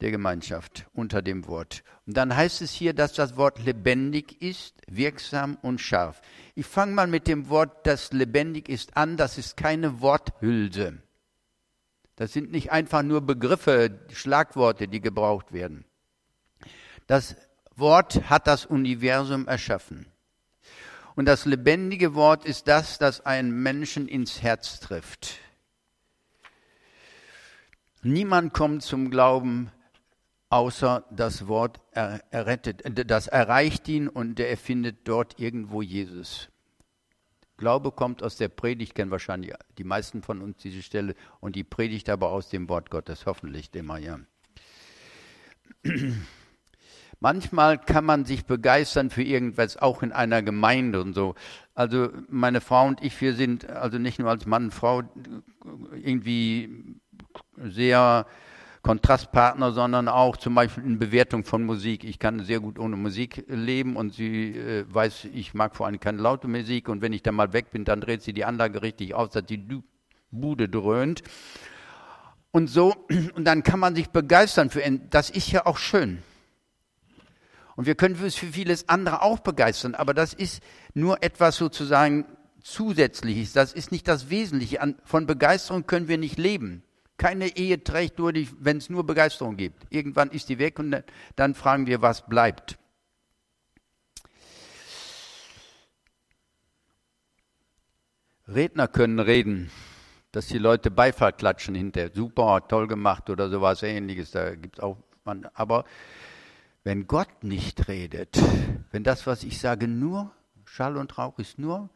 der 0.00 0.10
Gemeinschaft 0.10 0.86
unter 0.92 1.22
dem 1.22 1.46
Wort. 1.46 1.82
Und 2.06 2.16
dann 2.16 2.34
heißt 2.34 2.62
es 2.62 2.72
hier, 2.72 2.94
dass 2.94 3.12
das 3.12 3.36
Wort 3.36 3.64
lebendig 3.64 4.40
ist, 4.40 4.74
wirksam 4.86 5.56
und 5.62 5.80
scharf. 5.80 6.20
Ich 6.54 6.66
fange 6.66 6.92
mal 6.92 7.06
mit 7.06 7.26
dem 7.26 7.48
Wort, 7.48 7.86
das 7.86 8.12
lebendig 8.12 8.68
ist, 8.68 8.96
an. 8.96 9.16
Das 9.16 9.38
ist 9.38 9.56
keine 9.56 10.00
Worthülse. 10.00 11.02
Das 12.16 12.32
sind 12.32 12.50
nicht 12.50 12.72
einfach 12.72 13.02
nur 13.02 13.20
Begriffe, 13.20 14.00
Schlagworte, 14.12 14.88
die 14.88 15.00
gebraucht 15.00 15.52
werden. 15.52 15.84
Das 17.06 17.36
Wort 17.74 18.28
hat 18.28 18.46
das 18.46 18.66
Universum 18.66 19.46
erschaffen. 19.46 20.06
Und 21.14 21.26
das 21.26 21.44
lebendige 21.46 22.14
Wort 22.14 22.44
ist 22.44 22.68
das, 22.68 22.98
das 22.98 23.24
einen 23.26 23.62
Menschen 23.62 24.06
ins 24.06 24.42
Herz 24.42 24.78
trifft. 24.78 25.38
Niemand 28.02 28.52
kommt 28.52 28.84
zum 28.84 29.10
Glauben 29.10 29.72
außer 30.50 31.04
das 31.10 31.46
Wort 31.46 31.80
errettet, 31.92 32.82
das 33.10 33.26
erreicht 33.26 33.88
ihn 33.88 34.08
und 34.08 34.40
er 34.40 34.56
findet 34.56 35.06
dort 35.06 35.38
irgendwo 35.38 35.82
Jesus. 35.82 36.48
Glaube 37.58 37.90
kommt 37.90 38.22
aus 38.22 38.36
der 38.36 38.48
Predigt, 38.48 38.94
kennen 38.94 39.10
wahrscheinlich 39.10 39.52
die 39.76 39.84
meisten 39.84 40.22
von 40.22 40.40
uns 40.40 40.58
diese 40.58 40.80
Stelle, 40.80 41.14
und 41.40 41.56
die 41.56 41.64
Predigt 41.64 42.08
aber 42.08 42.30
aus 42.30 42.48
dem 42.48 42.68
Wort 42.68 42.88
Gottes, 42.90 43.26
hoffentlich 43.26 43.74
immer, 43.74 43.98
ja. 43.98 44.20
Manchmal 47.20 47.78
kann 47.78 48.04
man 48.04 48.24
sich 48.24 48.44
begeistern 48.44 49.10
für 49.10 49.24
irgendwas, 49.24 49.76
auch 49.76 50.04
in 50.04 50.12
einer 50.12 50.40
Gemeinde 50.40 51.00
und 51.00 51.14
so. 51.14 51.34
Also 51.74 52.10
meine 52.28 52.60
Frau 52.60 52.86
und 52.86 53.02
ich, 53.02 53.20
wir 53.20 53.34
sind 53.34 53.68
also 53.68 53.98
nicht 53.98 54.20
nur 54.20 54.30
als 54.30 54.46
Mann 54.46 54.66
und 54.66 54.70
Frau 54.74 55.02
irgendwie 55.92 56.94
sehr 57.56 58.24
Kontrastpartner, 58.82 59.72
sondern 59.72 60.08
auch 60.08 60.36
zum 60.36 60.54
Beispiel 60.54 60.84
in 60.84 60.98
Bewertung 60.98 61.44
von 61.44 61.64
Musik. 61.64 62.04
Ich 62.04 62.18
kann 62.18 62.44
sehr 62.44 62.60
gut 62.60 62.78
ohne 62.78 62.96
Musik 62.96 63.44
leben 63.48 63.96
und 63.96 64.14
sie 64.14 64.56
äh, 64.56 64.84
weiß, 64.88 65.26
ich 65.32 65.54
mag 65.54 65.76
vor 65.76 65.86
allem 65.86 66.00
keine 66.00 66.18
laute 66.18 66.48
Musik 66.48 66.88
und 66.88 67.02
wenn 67.02 67.12
ich 67.12 67.22
dann 67.22 67.34
mal 67.34 67.52
weg 67.52 67.70
bin, 67.70 67.84
dann 67.84 68.00
dreht 68.00 68.22
sie 68.22 68.32
die 68.32 68.44
Anlage 68.44 68.82
richtig 68.82 69.14
auf, 69.14 69.30
dass 69.30 69.44
die 69.44 69.62
Bude 70.30 70.68
dröhnt. 70.68 71.22
Und 72.50 72.68
so, 72.68 72.94
und 73.34 73.44
dann 73.44 73.62
kann 73.62 73.80
man 73.80 73.94
sich 73.94 74.10
begeistern 74.10 74.70
für, 74.70 74.82
das 75.10 75.30
ist 75.30 75.50
ja 75.50 75.66
auch 75.66 75.78
schön. 75.78 76.22
Und 77.76 77.86
wir 77.86 77.94
können 77.94 78.16
uns 78.20 78.34
für 78.34 78.46
vieles 78.46 78.88
andere 78.88 79.22
auch 79.22 79.38
begeistern, 79.38 79.94
aber 79.94 80.12
das 80.12 80.34
ist 80.34 80.62
nur 80.94 81.22
etwas 81.22 81.56
sozusagen 81.56 82.24
Zusätzliches. 82.60 83.52
Das 83.52 83.72
ist 83.72 83.92
nicht 83.92 84.08
das 84.08 84.30
Wesentliche. 84.30 84.80
Von 85.04 85.26
Begeisterung 85.26 85.86
können 85.86 86.08
wir 86.08 86.18
nicht 86.18 86.38
leben. 86.38 86.82
Keine 87.18 87.56
Ehe 87.56 87.82
trägt 87.82 88.18
nur, 88.18 88.32
wenn 88.60 88.78
es 88.78 88.88
nur 88.88 89.04
Begeisterung 89.04 89.56
gibt. 89.56 89.86
Irgendwann 89.90 90.30
ist 90.30 90.48
die 90.48 90.58
weg 90.58 90.78
und 90.78 91.02
dann 91.34 91.54
fragen 91.54 91.86
wir, 91.86 92.00
was 92.00 92.24
bleibt. 92.26 92.78
Redner 98.46 98.88
können 98.88 99.18
reden, 99.18 99.70
dass 100.32 100.46
die 100.46 100.58
Leute 100.58 100.90
Beifall 100.90 101.32
klatschen 101.32 101.74
hinterher. 101.74 102.10
Super, 102.14 102.66
toll 102.66 102.86
gemacht 102.86 103.28
oder 103.28 103.50
sowas 103.50 103.82
ähnliches. 103.82 104.30
Da 104.30 104.54
gibt's 104.54 104.80
auch, 104.80 104.96
aber 105.54 105.84
wenn 106.84 107.06
Gott 107.06 107.42
nicht 107.42 107.88
redet, 107.88 108.40
wenn 108.92 109.02
das, 109.02 109.26
was 109.26 109.42
ich 109.42 109.58
sage, 109.58 109.88
nur 109.88 110.30
Schall 110.64 110.96
und 110.96 111.18
Rauch 111.18 111.38
ist, 111.38 111.58
nur 111.58 111.90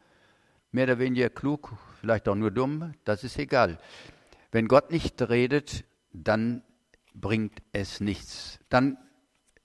mehr 0.71 0.83
oder 0.83 0.99
weniger 0.99 1.29
klug, 1.29 1.73
vielleicht 2.01 2.27
auch 2.27 2.35
nur 2.35 2.51
dumm, 2.51 2.93
das 3.05 3.23
ist 3.23 3.39
egal. 3.39 3.79
Wenn 4.53 4.67
Gott 4.67 4.91
nicht 4.91 5.19
redet, 5.19 5.83
dann 6.11 6.61
bringt 7.15 7.63
es 7.71 7.99
nichts. 7.99 8.59
Dann 8.69 8.99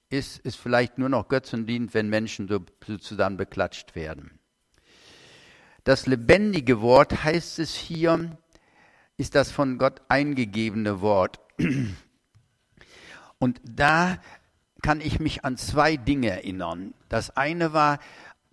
ist 0.09 0.41
es 0.45 0.57
vielleicht 0.57 0.97
nur 0.97 1.11
noch 1.11 1.29
Götzendient, 1.29 1.93
wenn 1.93 2.09
Menschen 2.09 2.49
so 2.49 2.65
sozusagen 2.87 3.37
beklatscht 3.37 3.95
werden. 3.95 4.39
Das 5.85 6.07
lebendige 6.07 6.81
Wort 6.81 7.23
heißt 7.23 7.59
es 7.59 7.75
hier, 7.75 8.39
ist 9.19 9.35
das 9.35 9.53
von 9.53 9.77
Gott 9.77 10.01
eingegebene 10.09 11.03
Wort. 11.03 11.39
Und 13.39 13.61
da 13.65 14.19
kann 14.81 15.03
ich 15.03 15.21
mich 15.21 15.45
an 15.45 15.59
zwei 15.59 15.99
Dinge 15.99 16.31
erinnern. 16.31 16.95
Das 17.11 17.37
eine 17.37 17.75
war, 17.75 17.99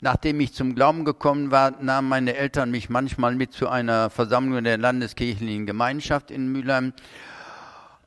nachdem 0.01 0.39
ich 0.39 0.53
zum 0.53 0.75
Glauben 0.75 1.05
gekommen 1.05 1.51
war, 1.51 1.71
nahmen 1.81 2.09
meine 2.09 2.35
Eltern 2.35 2.71
mich 2.71 2.89
manchmal 2.89 3.35
mit 3.35 3.53
zu 3.53 3.69
einer 3.69 4.09
Versammlung 4.09 4.63
der 4.63 4.77
Landeskirchlichen 4.77 5.65
Gemeinschaft 5.65 6.31
in 6.31 6.51
Mülheim. 6.51 6.93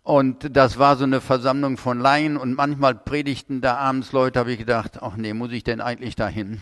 Und 0.03 0.57
das 0.57 0.79
war 0.79 0.97
so 0.97 1.05
eine 1.05 1.21
Versammlung 1.21 1.77
von 1.77 2.01
Laien 2.01 2.37
und 2.37 2.55
manchmal 2.55 2.95
predigten 2.95 3.61
da 3.61 3.77
abends 3.77 4.13
Leute, 4.13 4.39
habe 4.39 4.53
ich 4.53 4.59
gedacht, 4.59 5.03
ach 5.03 5.17
nee, 5.17 5.35
muss 5.35 5.53
ich 5.53 5.65
denn 5.65 5.81
eigentlich 5.81 6.17
dahin? 6.17 6.61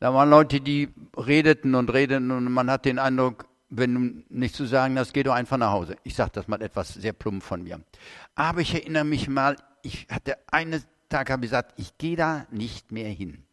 Da 0.00 0.12
waren 0.12 0.28
Leute, 0.28 0.60
die 0.60 0.88
redeten 1.16 1.74
und 1.74 1.92
redeten 1.92 2.30
und 2.30 2.52
man 2.52 2.70
hat 2.70 2.84
den 2.84 2.98
Eindruck, 2.98 3.46
wenn 3.70 3.94
du 3.94 4.22
nichts 4.28 4.56
zu 4.56 4.66
sagen 4.66 4.98
hast, 4.98 5.14
geh 5.14 5.22
doch 5.22 5.34
einfach 5.34 5.56
nach 5.56 5.70
Hause. 5.70 5.96
Ich 6.02 6.14
sage 6.14 6.32
das 6.34 6.48
mal 6.48 6.60
etwas 6.60 6.94
sehr 6.94 7.12
plump 7.12 7.42
von 7.42 7.62
mir. 7.62 7.80
Aber 8.34 8.60
ich 8.60 8.74
erinnere 8.74 9.04
mich 9.04 9.28
mal, 9.28 9.56
ich 9.82 10.06
hatte 10.10 10.36
einen 10.50 10.82
Tag 11.08 11.30
habe 11.30 11.44
ich 11.44 11.50
gesagt, 11.50 11.74
ich 11.76 11.96
gehe 11.98 12.16
da 12.16 12.46
nicht 12.50 12.90
mehr 12.90 13.08
hin. 13.08 13.45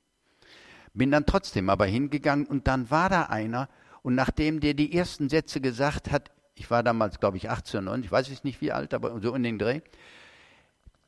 Bin 0.93 1.11
dann 1.11 1.25
trotzdem 1.25 1.69
aber 1.69 1.85
hingegangen 1.85 2.45
und 2.45 2.67
dann 2.67 2.91
war 2.91 3.09
da 3.09 3.23
einer 3.23 3.69
und 4.03 4.15
nachdem 4.15 4.59
der 4.59 4.73
die 4.73 4.95
ersten 4.95 5.29
Sätze 5.29 5.61
gesagt 5.61 6.11
hat, 6.11 6.29
ich 6.55 6.69
war 6.69 6.83
damals 6.83 7.19
glaube 7.19 7.37
ich 7.37 7.49
18 7.49 7.87
und 7.87 8.05
ich 8.05 8.11
weiß 8.11 8.29
jetzt 8.29 8.43
nicht 8.43 8.61
wie 8.61 8.71
alt, 8.71 8.93
aber 8.93 9.19
so 9.21 9.33
in 9.33 9.43
den 9.43 9.57
Dreh, 9.57 9.81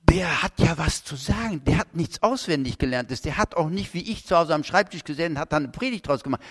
der 0.09 0.43
hat 0.43 0.53
ja 0.59 0.77
was 0.77 1.03
zu 1.03 1.15
sagen, 1.15 1.63
der 1.65 1.77
hat 1.77 1.95
nichts 1.95 2.21
auswendig 2.21 2.77
gelernt, 2.77 3.11
der 3.25 3.37
hat 3.37 3.55
auch 3.55 3.69
nicht 3.69 3.93
wie 3.93 4.11
ich 4.11 4.25
zu 4.25 4.35
Hause 4.35 4.53
am 4.53 4.63
Schreibtisch 4.63 5.03
gesessen, 5.03 5.39
hat 5.39 5.51
da 5.51 5.57
eine 5.57 5.69
Predigt 5.69 6.07
draus 6.07 6.23
gemacht, 6.23 6.41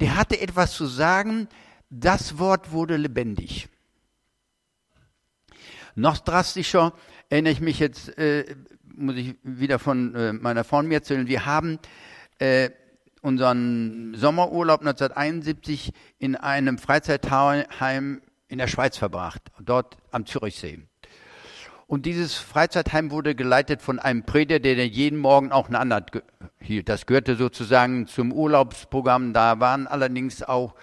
der 0.00 0.16
hatte 0.16 0.40
etwas 0.40 0.72
zu 0.72 0.86
sagen, 0.86 1.48
das 1.90 2.38
Wort 2.38 2.72
wurde 2.72 2.96
lebendig. 2.96 3.68
Noch 5.94 6.18
drastischer 6.18 6.94
erinnere 7.28 7.52
ich 7.52 7.60
mich 7.60 7.78
jetzt, 7.78 8.16
äh, 8.16 8.56
muss 8.94 9.16
ich 9.16 9.36
wieder 9.42 9.78
von 9.78 10.14
äh, 10.14 10.32
meiner 10.32 10.64
Frau 10.64 10.82
mir 10.82 10.94
erzählen, 10.94 11.26
wir 11.26 11.44
haben 11.44 11.78
äh, 12.38 12.70
unseren 13.22 14.14
Sommerurlaub 14.14 14.80
1971 14.80 15.92
in 16.18 16.36
einem 16.36 16.76
Freizeitheim 16.76 18.20
in 18.48 18.58
der 18.58 18.66
Schweiz 18.66 18.98
verbracht, 18.98 19.50
dort 19.60 19.96
am 20.10 20.26
Zürichsee. 20.26 20.80
Und 21.86 22.06
dieses 22.06 22.34
Freizeitheim 22.34 23.10
wurde 23.10 23.34
geleitet 23.34 23.82
von 23.82 23.98
einem 23.98 24.24
Prediger, 24.24 24.60
der 24.60 24.86
jeden 24.86 25.18
Morgen 25.18 25.52
auch 25.52 25.68
eine 25.68 25.78
Andacht 25.78 26.22
hielt. 26.58 26.88
Das 26.88 27.06
gehörte 27.06 27.36
sozusagen 27.36 28.06
zum 28.06 28.32
Urlaubsprogramm. 28.32 29.32
Da 29.32 29.60
waren 29.60 29.86
allerdings 29.86 30.42
auch 30.42 30.74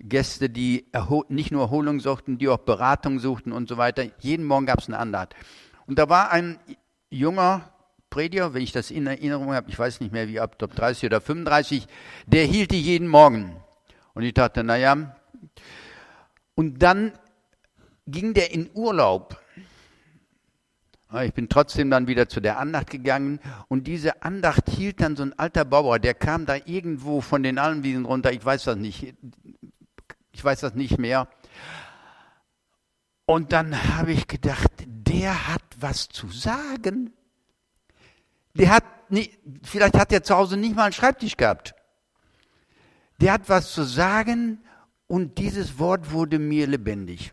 Gäste, 0.00 0.50
die 0.50 0.86
nicht 1.28 1.52
nur 1.52 1.62
Erholung 1.62 2.00
suchten, 2.00 2.38
die 2.38 2.48
auch 2.48 2.58
Beratung 2.58 3.20
suchten 3.20 3.52
und 3.52 3.68
so 3.68 3.76
weiter. 3.76 4.06
Jeden 4.18 4.44
Morgen 4.44 4.66
gab 4.66 4.80
es 4.80 4.88
eine 4.88 4.98
Andacht. 4.98 5.36
Und 5.86 5.98
da 5.98 6.08
war 6.08 6.32
ein 6.32 6.58
junger 7.10 7.73
Prediger, 8.14 8.54
wenn 8.54 8.62
ich 8.62 8.70
das 8.70 8.92
in 8.92 9.08
Erinnerung 9.08 9.52
habe, 9.54 9.68
ich 9.68 9.76
weiß 9.76 9.98
nicht 9.98 10.12
mehr 10.12 10.28
wie 10.28 10.38
ab 10.38 10.56
30 10.56 11.06
oder 11.06 11.20
35, 11.20 11.88
der 12.26 12.44
hielt 12.44 12.70
die 12.70 12.80
jeden 12.80 13.08
Morgen. 13.08 13.56
Und 14.14 14.22
ich 14.22 14.32
dachte, 14.32 14.62
naja, 14.62 15.16
und 16.54 16.80
dann 16.80 17.10
ging 18.06 18.32
der 18.32 18.52
in 18.52 18.70
Urlaub. 18.72 19.42
Ich 21.24 21.34
bin 21.34 21.48
trotzdem 21.48 21.90
dann 21.90 22.06
wieder 22.06 22.28
zu 22.28 22.40
der 22.40 22.60
Andacht 22.60 22.90
gegangen 22.90 23.40
und 23.66 23.88
diese 23.88 24.22
Andacht 24.22 24.70
hielt 24.70 25.00
dann 25.00 25.16
so 25.16 25.24
ein 25.24 25.36
alter 25.36 25.64
Bauer, 25.64 25.98
der 25.98 26.14
kam 26.14 26.46
da 26.46 26.54
irgendwo 26.54 27.20
von 27.20 27.42
den 27.42 27.58
Almwiesen 27.58 28.04
runter, 28.04 28.32
ich 28.32 28.44
weiß 28.44 28.62
das 28.62 28.76
nicht, 28.76 29.12
ich 30.30 30.44
weiß 30.44 30.60
das 30.60 30.74
nicht 30.74 30.98
mehr. 30.98 31.26
Und 33.26 33.52
dann 33.52 33.96
habe 33.96 34.12
ich 34.12 34.28
gedacht, 34.28 34.70
der 34.86 35.48
hat 35.48 35.64
was 35.80 36.08
zu 36.08 36.28
sagen. 36.28 37.12
Der 38.54 38.70
hat 38.70 38.84
nicht, 39.10 39.38
vielleicht 39.62 39.98
hat 39.98 40.12
er 40.12 40.22
zu 40.22 40.34
Hause 40.36 40.56
nicht 40.56 40.76
mal 40.76 40.84
einen 40.84 40.92
Schreibtisch 40.92 41.36
gehabt. 41.36 41.74
Der 43.20 43.32
hat 43.32 43.48
was 43.48 43.72
zu 43.72 43.84
sagen 43.84 44.64
und 45.06 45.38
dieses 45.38 45.78
Wort 45.78 46.12
wurde 46.12 46.38
mir 46.38 46.66
lebendig. 46.66 47.32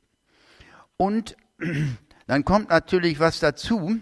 Und 0.97 1.35
dann 2.27 2.45
kommt 2.45 2.69
natürlich 2.69 3.19
was 3.19 3.39
dazu. 3.39 3.99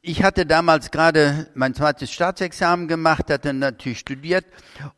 Ich 0.00 0.22
hatte 0.22 0.46
damals 0.46 0.90
gerade 0.90 1.50
mein 1.54 1.74
zweites 1.74 2.12
Staatsexamen 2.12 2.86
gemacht, 2.86 3.30
hatte 3.30 3.52
natürlich 3.52 3.98
studiert 3.98 4.46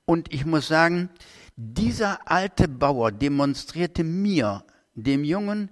und 0.04 0.32
ich 0.32 0.44
muss 0.44 0.68
sagen, 0.68 1.08
dieser 1.56 2.30
alte 2.30 2.68
Bauer 2.68 3.10
demonstrierte 3.10 4.04
mir, 4.04 4.64
dem 4.94 5.24
jungen, 5.24 5.70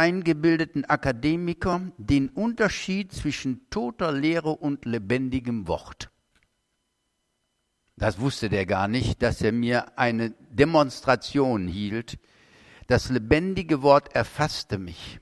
eingebildeten 0.00 0.86
Akademiker, 0.86 1.92
den 1.98 2.30
Unterschied 2.30 3.12
zwischen 3.12 3.68
toter 3.68 4.12
Lehre 4.12 4.48
und 4.48 4.86
lebendigem 4.86 5.68
Wort. 5.68 6.10
Das 7.98 8.18
wusste 8.18 8.48
der 8.48 8.64
gar 8.64 8.88
nicht, 8.88 9.20
dass 9.20 9.42
er 9.42 9.52
mir 9.52 9.98
eine 9.98 10.30
Demonstration 10.48 11.68
hielt. 11.68 12.18
Das 12.86 13.10
lebendige 13.10 13.82
Wort 13.82 14.14
erfasste 14.14 14.78
mich. 14.78 15.20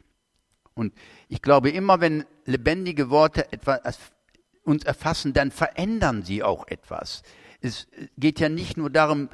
Und 0.74 0.94
ich 1.28 1.42
glaube, 1.42 1.70
immer 1.70 2.00
wenn 2.00 2.24
lebendige 2.44 3.10
Worte 3.10 3.52
etwas 3.52 3.98
uns 4.62 4.84
erfassen, 4.84 5.32
dann 5.32 5.50
verändern 5.50 6.22
sie 6.22 6.44
auch 6.44 6.68
etwas. 6.68 7.24
Es 7.60 7.88
geht 8.16 8.38
ja 8.38 8.48
nicht 8.48 8.76
nur 8.76 8.90
darum, 8.90 9.28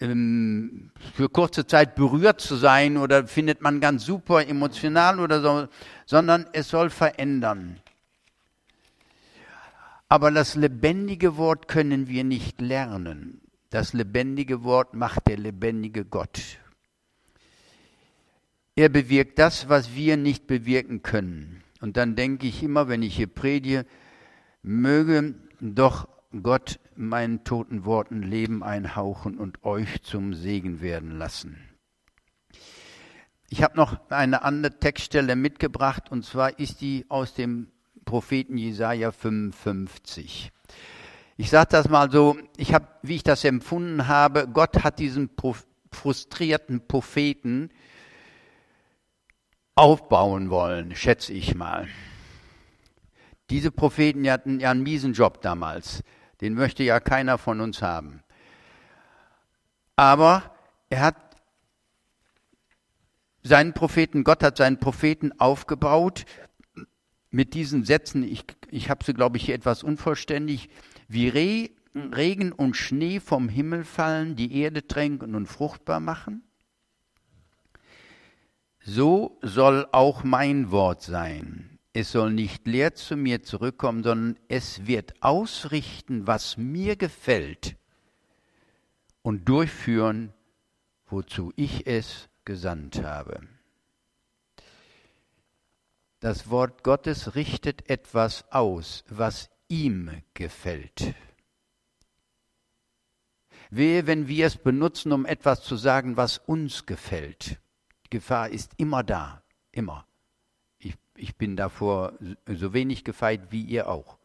ähm, 0.00 0.90
für 1.14 1.28
kurze 1.28 1.66
Zeit 1.66 1.94
berührt 1.94 2.40
zu 2.40 2.56
sein 2.56 2.96
oder 2.96 3.26
findet 3.26 3.60
man 3.60 3.80
ganz 3.80 4.04
super 4.04 4.46
emotional 4.46 5.20
oder 5.20 5.40
so, 5.40 5.68
sondern 6.06 6.46
es 6.52 6.68
soll 6.68 6.90
verändern. 6.90 7.80
Aber 10.08 10.30
das 10.30 10.56
lebendige 10.56 11.36
Wort 11.36 11.68
können 11.68 12.08
wir 12.08 12.24
nicht 12.24 12.60
lernen. 12.60 13.42
Das 13.70 13.92
lebendige 13.92 14.64
Wort 14.64 14.94
macht 14.94 15.28
der 15.28 15.36
lebendige 15.36 16.04
Gott. 16.04 16.58
Er 18.74 18.88
bewirkt 18.88 19.38
das, 19.38 19.68
was 19.68 19.94
wir 19.94 20.16
nicht 20.16 20.46
bewirken 20.46 21.02
können. 21.02 21.62
Und 21.80 21.96
dann 21.96 22.16
denke 22.16 22.46
ich 22.46 22.62
immer, 22.62 22.88
wenn 22.88 23.02
ich 23.02 23.16
hier 23.16 23.28
predige, 23.28 23.86
möge 24.62 25.34
doch 25.60 26.08
Gott 26.42 26.80
meinen 27.08 27.44
toten 27.44 27.84
Worten 27.84 28.22
Leben 28.22 28.62
einhauchen 28.62 29.38
und 29.38 29.64
euch 29.64 30.02
zum 30.02 30.34
Segen 30.34 30.80
werden 30.80 31.18
lassen. 31.18 31.58
Ich 33.48 33.62
habe 33.62 33.76
noch 33.76 33.98
eine 34.10 34.42
andere 34.44 34.78
Textstelle 34.78 35.34
mitgebracht 35.34 36.10
und 36.10 36.24
zwar 36.24 36.58
ist 36.58 36.80
die 36.80 37.06
aus 37.08 37.34
dem 37.34 37.72
Propheten 38.04 38.56
Jesaja 38.56 39.12
55. 39.12 40.52
Ich 41.36 41.50
sage 41.50 41.68
das 41.70 41.88
mal 41.88 42.10
so, 42.10 42.36
ich 42.56 42.74
habe, 42.74 42.86
wie 43.02 43.16
ich 43.16 43.22
das 43.22 43.44
empfunden 43.44 44.06
habe, 44.06 44.46
Gott 44.46 44.84
hat 44.84 44.98
diesen 44.98 45.30
frustrierten 45.90 46.86
Propheten 46.86 47.70
aufbauen 49.74 50.50
wollen, 50.50 50.94
schätze 50.94 51.32
ich 51.32 51.54
mal. 51.54 51.88
Diese 53.48 53.70
Propheten 53.70 54.30
hatten 54.30 54.60
ja 54.60 54.70
einen 54.70 54.82
miesen 54.82 55.12
Job 55.12 55.40
damals. 55.40 56.04
Den 56.40 56.54
möchte 56.54 56.82
ja 56.82 57.00
keiner 57.00 57.38
von 57.38 57.60
uns 57.60 57.82
haben. 57.82 58.22
Aber 59.96 60.54
er 60.88 61.02
hat 61.02 61.16
seinen 63.42 63.74
Propheten, 63.74 64.24
Gott 64.24 64.42
hat 64.42 64.56
seinen 64.56 64.78
Propheten 64.78 65.38
aufgebaut 65.38 66.24
mit 67.30 67.54
diesen 67.54 67.84
Sätzen, 67.84 68.22
ich, 68.22 68.44
ich 68.70 68.90
habe 68.90 69.04
sie, 69.04 69.14
glaube 69.14 69.36
ich, 69.36 69.44
hier 69.44 69.54
etwas 69.54 69.82
unvollständig, 69.82 70.68
wie 71.08 71.28
Re, 71.28 71.70
Regen 71.94 72.52
und 72.52 72.76
Schnee 72.76 73.20
vom 73.20 73.48
Himmel 73.48 73.84
fallen, 73.84 74.36
die 74.36 74.56
Erde 74.60 74.86
tränken 74.86 75.34
und 75.34 75.46
fruchtbar 75.46 76.00
machen. 76.00 76.42
So 78.82 79.38
soll 79.42 79.86
auch 79.92 80.24
mein 80.24 80.70
Wort 80.70 81.02
sein. 81.02 81.69
Es 81.92 82.12
soll 82.12 82.32
nicht 82.32 82.66
leer 82.66 82.94
zu 82.94 83.16
mir 83.16 83.42
zurückkommen, 83.42 84.02
sondern 84.02 84.38
es 84.48 84.86
wird 84.86 85.22
ausrichten, 85.22 86.26
was 86.26 86.56
mir 86.56 86.96
gefällt 86.96 87.76
und 89.22 89.48
durchführen, 89.48 90.32
wozu 91.06 91.52
ich 91.56 91.86
es 91.86 92.28
gesandt 92.44 93.02
habe. 93.02 93.40
Das 96.20 96.50
Wort 96.50 96.84
Gottes 96.84 97.34
richtet 97.34 97.88
etwas 97.88 98.44
aus, 98.52 99.04
was 99.08 99.50
ihm 99.68 100.22
gefällt. 100.34 101.14
Wehe, 103.70 104.06
wenn 104.06 104.28
wir 104.28 104.46
es 104.46 104.56
benutzen, 104.56 105.12
um 105.12 105.24
etwas 105.24 105.62
zu 105.62 105.76
sagen, 105.76 106.16
was 106.16 106.38
uns 106.38 106.86
gefällt. 106.86 107.60
Die 108.06 108.10
Gefahr 108.10 108.50
ist 108.50 108.72
immer 108.76 109.02
da, 109.02 109.42
immer. 109.70 110.06
Ich, 111.20 111.36
bin 111.36 111.54
davor 111.54 112.14
so 112.46 112.72
wenig 112.72 113.04
gefeit 113.04 113.50
wie 113.50 113.62
ihr 113.62 113.88
auch. 113.88 114.16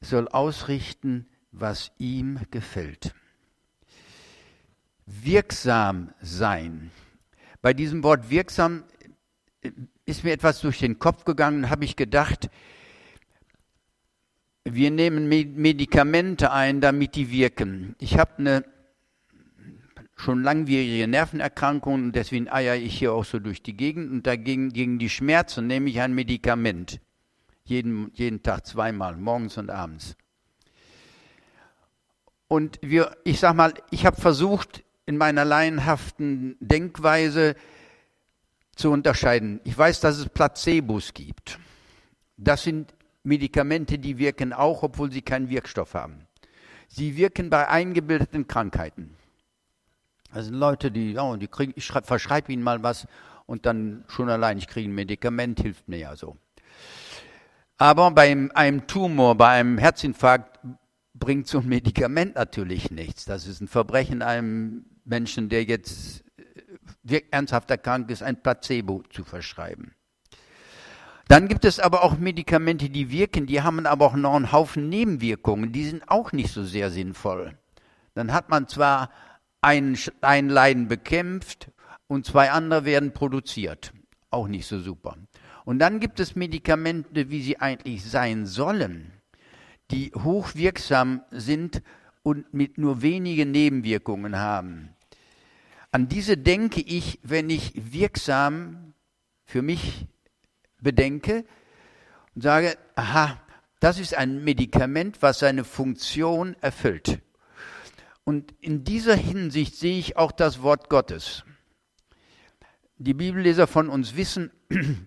Soll 0.00 0.28
ausrichten, 0.28 1.28
was 1.52 1.92
ihm 1.98 2.40
gefällt. 2.50 3.14
Wirksam 5.04 6.12
sein. 6.22 6.90
Bei 7.60 7.74
diesem 7.74 8.02
Wort 8.02 8.30
wirksam 8.30 8.84
ist 10.06 10.24
mir 10.24 10.32
etwas 10.32 10.60
durch 10.60 10.78
den 10.78 10.98
Kopf 10.98 11.24
gegangen, 11.24 11.68
habe 11.68 11.84
ich 11.84 11.94
gedacht, 11.94 12.48
wir 14.64 14.90
nehmen 14.90 15.28
Medikamente 15.28 16.50
ein, 16.50 16.80
damit 16.80 17.14
die 17.14 17.30
wirken. 17.30 17.94
Ich 17.98 18.18
habe 18.18 18.38
eine 18.38 18.64
schon 20.18 20.42
langwierige 20.42 21.06
Nervenerkrankung 21.06 21.94
und 21.94 22.12
deswegen 22.12 22.48
eier 22.48 22.74
ich 22.74 22.98
hier 22.98 23.12
auch 23.12 23.24
so 23.24 23.38
durch 23.38 23.62
die 23.62 23.76
Gegend 23.76 24.10
und 24.10 24.26
dagegen 24.26 24.72
gegen 24.72 24.98
die 24.98 25.08
Schmerzen 25.08 25.66
nehme 25.66 25.88
ich 25.88 26.00
ein 26.00 26.12
Medikament. 26.12 27.00
Jeden, 27.64 28.10
jeden 28.14 28.42
Tag 28.42 28.66
zweimal, 28.66 29.16
morgens 29.16 29.58
und 29.58 29.70
abends. 29.70 30.16
Und 32.48 32.78
wir, 32.82 33.16
ich 33.24 33.38
sag 33.40 33.54
mal, 33.54 33.74
ich 33.90 34.06
habe 34.06 34.20
versucht, 34.20 34.82
in 35.06 35.16
meiner 35.16 35.44
laienhaften 35.44 36.56
Denkweise 36.60 37.54
zu 38.74 38.90
unterscheiden. 38.90 39.60
Ich 39.64 39.76
weiß, 39.76 40.00
dass 40.00 40.18
es 40.18 40.28
Placebos 40.28 41.14
gibt. 41.14 41.58
Das 42.36 42.64
sind 42.64 42.94
Medikamente, 43.22 43.98
die 43.98 44.18
wirken 44.18 44.52
auch, 44.52 44.82
obwohl 44.82 45.12
sie 45.12 45.22
keinen 45.22 45.50
Wirkstoff 45.50 45.94
haben. 45.94 46.26
Sie 46.88 47.16
wirken 47.16 47.50
bei 47.50 47.68
eingebildeten 47.68 48.46
Krankheiten. 48.46 49.17
Also 50.38 50.52
Leute, 50.52 50.92
die, 50.92 51.18
oh, 51.18 51.34
die 51.34 51.48
kriegen, 51.48 51.72
ich 51.74 51.86
verschreibe 51.86 52.52
ihnen 52.52 52.62
mal 52.62 52.80
was 52.84 53.08
und 53.46 53.66
dann 53.66 54.04
schon 54.06 54.30
allein, 54.30 54.56
ich 54.56 54.68
kriege 54.68 54.88
ein 54.88 54.94
Medikament, 54.94 55.58
hilft 55.58 55.88
mir 55.88 55.98
ja 55.98 56.14
so. 56.14 56.36
Aber 57.76 58.12
bei 58.12 58.30
einem 58.54 58.86
Tumor, 58.86 59.34
bei 59.34 59.48
einem 59.58 59.78
Herzinfarkt 59.78 60.60
bringt 61.12 61.48
so 61.48 61.58
ein 61.58 61.66
Medikament 61.66 62.36
natürlich 62.36 62.92
nichts. 62.92 63.24
Das 63.24 63.48
ist 63.48 63.60
ein 63.60 63.66
Verbrechen 63.66 64.22
einem 64.22 64.84
Menschen, 65.04 65.48
der 65.48 65.64
jetzt 65.64 66.22
ernsthaft 67.32 67.68
erkrankt 67.72 68.08
ist, 68.12 68.22
ein 68.22 68.40
Placebo 68.40 69.02
zu 69.10 69.24
verschreiben. 69.24 69.96
Dann 71.26 71.48
gibt 71.48 71.64
es 71.64 71.80
aber 71.80 72.04
auch 72.04 72.16
Medikamente, 72.16 72.90
die 72.90 73.10
wirken, 73.10 73.46
die 73.46 73.62
haben 73.62 73.84
aber 73.86 74.06
auch 74.06 74.14
noch 74.14 74.36
einen 74.36 74.52
Haufen 74.52 74.88
Nebenwirkungen, 74.88 75.72
die 75.72 75.84
sind 75.84 76.08
auch 76.08 76.30
nicht 76.30 76.52
so 76.52 76.62
sehr 76.62 76.92
sinnvoll. 76.92 77.58
Dann 78.14 78.32
hat 78.32 78.50
man 78.50 78.68
zwar 78.68 79.10
ein, 79.60 79.98
ein 80.20 80.48
Leiden 80.48 80.88
bekämpft 80.88 81.70
und 82.06 82.26
zwei 82.26 82.50
andere 82.50 82.84
werden 82.84 83.12
produziert. 83.12 83.92
Auch 84.30 84.48
nicht 84.48 84.66
so 84.66 84.78
super. 84.78 85.16
Und 85.64 85.78
dann 85.78 86.00
gibt 86.00 86.20
es 86.20 86.36
Medikamente, 86.36 87.30
wie 87.30 87.42
sie 87.42 87.60
eigentlich 87.60 88.04
sein 88.04 88.46
sollen, 88.46 89.12
die 89.90 90.12
hochwirksam 90.14 91.22
sind 91.30 91.82
und 92.22 92.52
mit 92.52 92.78
nur 92.78 93.02
wenigen 93.02 93.50
Nebenwirkungen 93.50 94.36
haben. 94.36 94.94
An 95.90 96.08
diese 96.08 96.36
denke 96.36 96.80
ich, 96.80 97.18
wenn 97.22 97.48
ich 97.48 97.72
wirksam 97.74 98.92
für 99.44 99.62
mich 99.62 100.06
bedenke 100.80 101.44
und 102.34 102.42
sage, 102.42 102.76
aha, 102.94 103.40
das 103.80 103.98
ist 103.98 104.14
ein 104.14 104.44
Medikament, 104.44 105.22
was 105.22 105.38
seine 105.38 105.64
Funktion 105.64 106.56
erfüllt. 106.60 107.20
Und 108.28 108.52
in 108.60 108.84
dieser 108.84 109.14
Hinsicht 109.16 109.76
sehe 109.76 109.98
ich 109.98 110.18
auch 110.18 110.32
das 110.32 110.60
Wort 110.60 110.90
Gottes. 110.90 111.44
Die 112.98 113.14
Bibelleser 113.14 113.66
von 113.66 113.88
uns 113.88 114.16
wissen, 114.16 114.50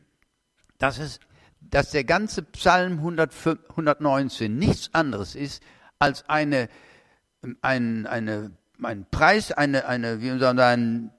dass, 0.80 0.98
es, 0.98 1.20
dass 1.60 1.92
der 1.92 2.04
ganze 2.04 2.42
Psalm 2.42 2.94
119 2.98 4.58
nichts 4.58 4.90
anderes 4.96 5.36
ist 5.36 5.62
als 6.00 6.28
eine, 6.30 6.68
ein, 7.62 8.08
eine 8.08 8.54
ein 8.82 9.06
Preis, 9.12 9.52
eine, 9.52 9.86
eine, 9.86 10.20
wie 10.24 10.40
soll 10.40 10.56
man 10.56 11.12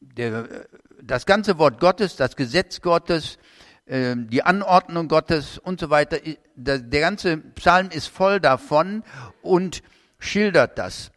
der, 0.00 0.66
das 1.02 1.26
ganze 1.26 1.58
Wort 1.58 1.80
Gottes, 1.80 2.16
das 2.16 2.34
Gesetz 2.34 2.80
Gottes, 2.80 3.36
äh, 3.84 4.16
die 4.16 4.42
Anordnung 4.42 5.08
Gottes 5.08 5.58
und 5.58 5.80
so 5.80 5.90
weiter, 5.90 6.16
der 6.56 6.80
ganze 6.80 7.36
Psalm 7.36 7.90
ist 7.90 8.06
voll 8.06 8.40
davon 8.40 9.04
und 9.42 9.82
schildert 10.24 10.78
das. 10.78 11.10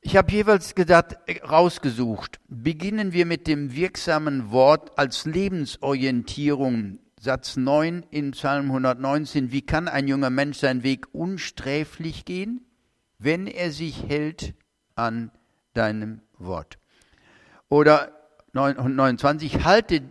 Ich 0.00 0.16
habe 0.16 0.30
jeweils 0.32 0.74
gedacht, 0.74 1.16
rausgesucht, 1.42 2.38
beginnen 2.48 3.12
wir 3.12 3.26
mit 3.26 3.46
dem 3.46 3.74
wirksamen 3.74 4.50
Wort 4.50 4.98
als 4.98 5.24
Lebensorientierung. 5.24 7.00
Satz 7.20 7.56
9 7.56 8.04
in 8.10 8.30
Psalm 8.32 8.66
119. 8.66 9.50
Wie 9.50 9.62
kann 9.62 9.88
ein 9.88 10.06
junger 10.06 10.30
Mensch 10.30 10.58
seinen 10.58 10.84
Weg 10.84 11.06
unsträflich 11.12 12.24
gehen? 12.24 12.66
wenn 13.18 13.46
er 13.46 13.70
sich 13.70 14.08
hält 14.08 14.54
an 14.94 15.30
deinem 15.74 16.20
Wort. 16.38 16.78
Oder 17.68 18.12
29, 18.52 19.64
halte 19.64 20.02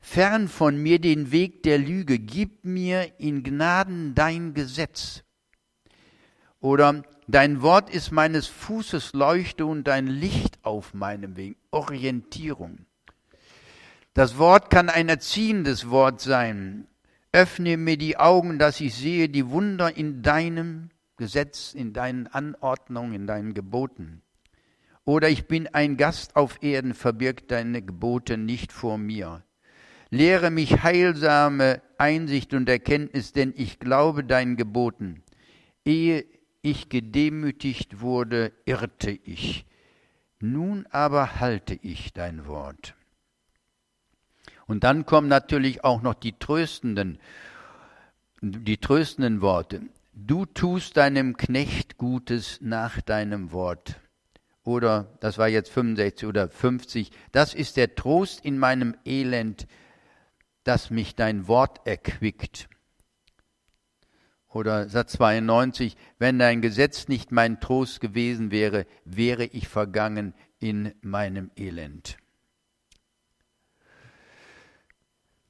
fern 0.00 0.48
von 0.48 0.76
mir 0.76 1.00
den 1.00 1.32
Weg 1.32 1.62
der 1.62 1.78
Lüge, 1.78 2.18
gib 2.18 2.64
mir 2.64 3.18
in 3.18 3.42
Gnaden 3.42 4.14
dein 4.14 4.54
Gesetz. 4.54 5.22
Oder 6.60 7.02
dein 7.26 7.62
Wort 7.62 7.90
ist 7.90 8.10
meines 8.10 8.46
Fußes 8.46 9.12
Leuchte 9.12 9.66
und 9.66 9.84
dein 9.84 10.06
Licht 10.06 10.58
auf 10.62 10.94
meinem 10.94 11.36
Weg, 11.36 11.56
Orientierung. 11.70 12.86
Das 14.14 14.38
Wort 14.38 14.70
kann 14.70 14.88
ein 14.88 15.08
erziehendes 15.08 15.90
Wort 15.90 16.20
sein. 16.20 16.86
Öffne 17.32 17.76
mir 17.76 17.98
die 17.98 18.16
Augen, 18.16 18.58
dass 18.58 18.80
ich 18.80 18.94
sehe 18.94 19.28
die 19.28 19.50
Wunder 19.50 19.94
in 19.94 20.22
deinem 20.22 20.88
Gesetz, 21.18 21.74
in 21.74 21.92
deinen 21.92 22.26
Anordnungen, 22.26 23.12
in 23.14 23.26
deinen 23.26 23.52
Geboten. 23.52 24.22
Oder 25.04 25.28
ich 25.28 25.46
bin 25.46 25.68
ein 25.68 25.96
Gast 25.96 26.34
auf 26.34 26.62
Erden, 26.62 26.94
verbirgt 26.94 27.50
deine 27.50 27.82
Gebote 27.82 28.36
nicht 28.36 28.72
vor 28.72 28.98
mir. 28.98 29.44
Lehre 30.10 30.50
mich 30.50 30.82
heilsame 30.82 31.82
Einsicht 31.98 32.54
und 32.54 32.68
Erkenntnis, 32.68 33.32
denn 33.32 33.52
ich 33.56 33.78
glaube 33.78 34.24
deinen 34.24 34.56
Geboten. 34.56 35.22
Ehe 35.84 36.24
ich 36.66 36.88
gedemütigt 36.88 38.00
wurde, 38.00 38.52
irrte 38.64 39.10
ich. 39.10 39.64
Nun 40.40 40.86
aber 40.90 41.40
halte 41.40 41.78
ich 41.80 42.12
dein 42.12 42.46
Wort. 42.46 42.94
Und 44.66 44.82
dann 44.82 45.06
kommen 45.06 45.28
natürlich 45.28 45.84
auch 45.84 46.02
noch 46.02 46.14
die 46.14 46.32
tröstenden, 46.32 47.18
die 48.42 48.78
tröstenden 48.78 49.40
Worte. 49.40 49.82
Du 50.12 50.44
tust 50.44 50.96
deinem 50.96 51.36
Knecht 51.36 51.98
Gutes 51.98 52.58
nach 52.60 53.00
deinem 53.00 53.52
Wort. 53.52 54.00
Oder, 54.64 55.16
das 55.20 55.38
war 55.38 55.46
jetzt 55.46 55.70
65 55.70 56.26
oder 56.26 56.48
50, 56.48 57.12
das 57.30 57.54
ist 57.54 57.76
der 57.76 57.94
Trost 57.94 58.44
in 58.44 58.58
meinem 58.58 58.96
Elend, 59.04 59.68
dass 60.64 60.90
mich 60.90 61.14
dein 61.14 61.46
Wort 61.46 61.86
erquickt. 61.86 62.68
Oder 64.56 64.88
Satz 64.88 65.12
92, 65.12 65.96
wenn 66.18 66.38
dein 66.38 66.62
Gesetz 66.62 67.08
nicht 67.08 67.30
mein 67.30 67.60
Trost 67.60 68.00
gewesen 68.00 68.50
wäre, 68.50 68.86
wäre 69.04 69.44
ich 69.44 69.68
vergangen 69.68 70.34
in 70.58 70.94
meinem 71.02 71.50
Elend. 71.56 72.16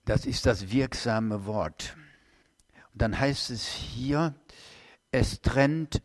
Das 0.04 0.26
ist 0.26 0.44
das 0.46 0.70
wirksame 0.70 1.46
Wort. 1.46 1.96
Und 2.92 3.02
dann 3.02 3.18
heißt 3.18 3.50
es 3.50 3.66
hier, 3.66 4.34
es 5.12 5.40
trennt 5.40 6.02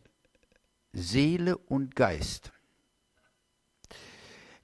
Seele 0.92 1.58
und 1.58 1.96
Geist. 1.96 2.51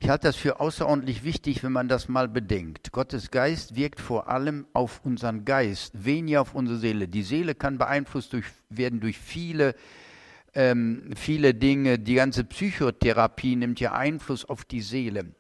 Ich 0.00 0.08
halte 0.08 0.28
das 0.28 0.36
für 0.36 0.60
außerordentlich 0.60 1.24
wichtig, 1.24 1.64
wenn 1.64 1.72
man 1.72 1.88
das 1.88 2.08
mal 2.08 2.28
bedenkt. 2.28 2.92
Gottes 2.92 3.30
Geist 3.30 3.74
wirkt 3.74 4.00
vor 4.00 4.28
allem 4.28 4.66
auf 4.72 5.04
unseren 5.04 5.44
Geist, 5.44 6.04
weniger 6.04 6.40
auf 6.40 6.54
unsere 6.54 6.78
Seele. 6.78 7.08
Die 7.08 7.24
Seele 7.24 7.54
kann 7.54 7.78
beeinflusst 7.78 8.32
durch, 8.32 8.46
werden 8.68 9.00
durch 9.00 9.18
viele, 9.18 9.74
ähm, 10.54 11.10
viele 11.16 11.52
Dinge. 11.52 11.98
Die 11.98 12.14
ganze 12.14 12.44
Psychotherapie 12.44 13.56
nimmt 13.56 13.80
ja 13.80 13.92
Einfluss 13.92 14.44
auf 14.44 14.64
die 14.64 14.82
Seele. 14.82 15.34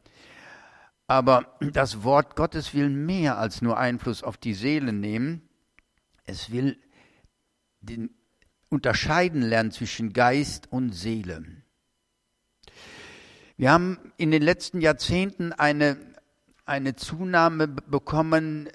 Aber 1.06 1.56
das 1.60 2.02
Wort 2.02 2.34
Gottes 2.34 2.74
will 2.74 2.90
mehr 2.90 3.38
als 3.38 3.62
nur 3.62 3.78
Einfluss 3.78 4.24
auf 4.24 4.36
die 4.36 4.54
Seele 4.54 4.92
nehmen. 4.92 5.48
Es 6.24 6.50
will 6.50 6.78
den 7.80 8.10
unterscheiden 8.68 9.40
lernen 9.40 9.70
zwischen 9.70 10.12
Geist 10.12 10.70
und 10.70 10.92
Seele. 10.92 11.44
Wir 13.58 13.72
haben 13.72 13.98
in 14.16 14.30
den 14.30 14.42
letzten 14.42 14.80
Jahrzehnten 14.80 15.52
eine, 15.52 15.96
eine 16.64 16.94
Zunahme 16.94 17.66
bekommen, 17.66 18.68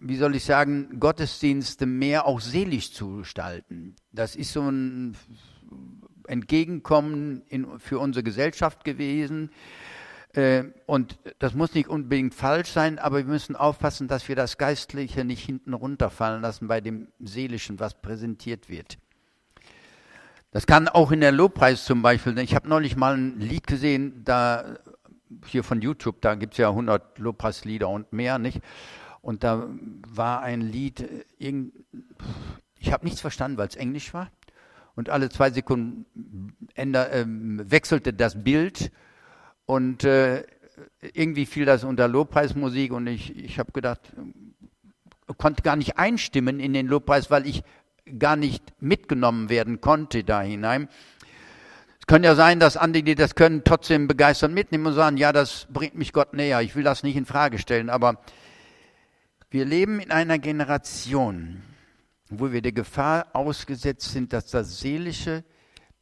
wie 0.00 0.16
soll 0.16 0.36
ich 0.36 0.44
sagen, 0.44 1.00
Gottesdienste 1.00 1.86
mehr 1.86 2.24
auch 2.26 2.40
seelisch 2.40 2.92
zu 2.92 3.16
gestalten. 3.16 3.96
Das 4.12 4.36
ist 4.36 4.52
so 4.52 4.62
ein 4.62 5.16
Entgegenkommen 6.28 7.42
in, 7.48 7.80
für 7.80 7.98
unsere 7.98 8.22
Gesellschaft 8.22 8.84
gewesen. 8.84 9.50
Äh, 10.34 10.66
und 10.86 11.18
das 11.40 11.54
muss 11.54 11.74
nicht 11.74 11.88
unbedingt 11.88 12.32
falsch 12.32 12.70
sein, 12.70 13.00
aber 13.00 13.18
wir 13.18 13.24
müssen 13.24 13.56
aufpassen, 13.56 14.06
dass 14.06 14.28
wir 14.28 14.36
das 14.36 14.56
Geistliche 14.56 15.24
nicht 15.24 15.44
hinten 15.44 15.74
runterfallen 15.74 16.42
lassen 16.42 16.68
bei 16.68 16.80
dem 16.80 17.08
Seelischen, 17.18 17.80
was 17.80 18.00
präsentiert 18.00 18.68
wird. 18.68 18.98
Das 20.52 20.66
kann 20.66 20.86
auch 20.86 21.10
in 21.12 21.20
der 21.20 21.32
Lobpreis 21.32 21.84
zum 21.86 22.02
Beispiel. 22.02 22.38
Ich 22.38 22.54
habe 22.54 22.68
neulich 22.68 22.94
mal 22.94 23.16
ein 23.16 23.40
Lied 23.40 23.66
gesehen, 23.66 24.22
da 24.24 24.76
hier 25.46 25.64
von 25.64 25.80
YouTube, 25.80 26.20
da 26.20 26.34
gibt 26.34 26.52
es 26.52 26.58
ja 26.58 26.68
100 26.68 27.18
Lobpreislieder 27.18 27.88
und 27.88 28.12
mehr, 28.12 28.38
nicht? 28.38 28.60
Und 29.22 29.44
da 29.44 29.66
war 30.06 30.42
ein 30.42 30.60
Lied, 30.60 31.08
ich 31.38 32.92
habe 32.92 33.04
nichts 33.04 33.22
verstanden, 33.22 33.56
weil 33.56 33.68
es 33.68 33.76
Englisch 33.76 34.12
war. 34.12 34.30
Und 34.94 35.08
alle 35.08 35.30
zwei 35.30 35.50
Sekunden 35.50 36.54
änder, 36.74 37.10
äh, 37.10 37.24
wechselte 37.26 38.12
das 38.12 38.44
Bild 38.44 38.92
und 39.64 40.04
äh, 40.04 40.44
irgendwie 41.14 41.46
fiel 41.46 41.64
das 41.64 41.82
unter 41.82 42.08
Lobpreismusik 42.08 42.92
und 42.92 43.06
ich, 43.06 43.34
ich 43.36 43.58
habe 43.58 43.72
gedacht, 43.72 44.12
konnte 45.38 45.62
gar 45.62 45.76
nicht 45.76 45.96
einstimmen 45.96 46.60
in 46.60 46.74
den 46.74 46.88
Lobpreis, 46.88 47.30
weil 47.30 47.46
ich 47.46 47.62
gar 48.18 48.36
nicht 48.36 48.62
mitgenommen 48.80 49.48
werden 49.48 49.80
konnte 49.80 50.24
da 50.24 50.42
hinein. 50.42 50.88
Es 52.00 52.06
könnte 52.06 52.26
ja 52.26 52.34
sein, 52.34 52.58
dass 52.58 52.76
andere, 52.76 53.04
die 53.04 53.14
das 53.14 53.36
können, 53.36 53.62
trotzdem 53.64 54.08
begeistert 54.08 54.50
mitnehmen 54.50 54.86
und 54.86 54.94
sagen, 54.94 55.16
ja, 55.16 55.32
das 55.32 55.68
bringt 55.70 55.94
mich 55.94 56.12
Gott 56.12 56.34
näher. 56.34 56.60
Ich 56.60 56.74
will 56.74 56.82
das 56.82 57.04
nicht 57.04 57.16
in 57.16 57.26
Frage 57.26 57.58
stellen, 57.58 57.90
aber 57.90 58.20
wir 59.50 59.64
leben 59.64 60.00
in 60.00 60.10
einer 60.10 60.38
Generation, 60.38 61.62
wo 62.28 62.50
wir 62.50 62.60
der 62.60 62.72
Gefahr 62.72 63.26
ausgesetzt 63.34 64.10
sind, 64.10 64.32
dass 64.32 64.46
das 64.46 64.80
Seelische 64.80 65.44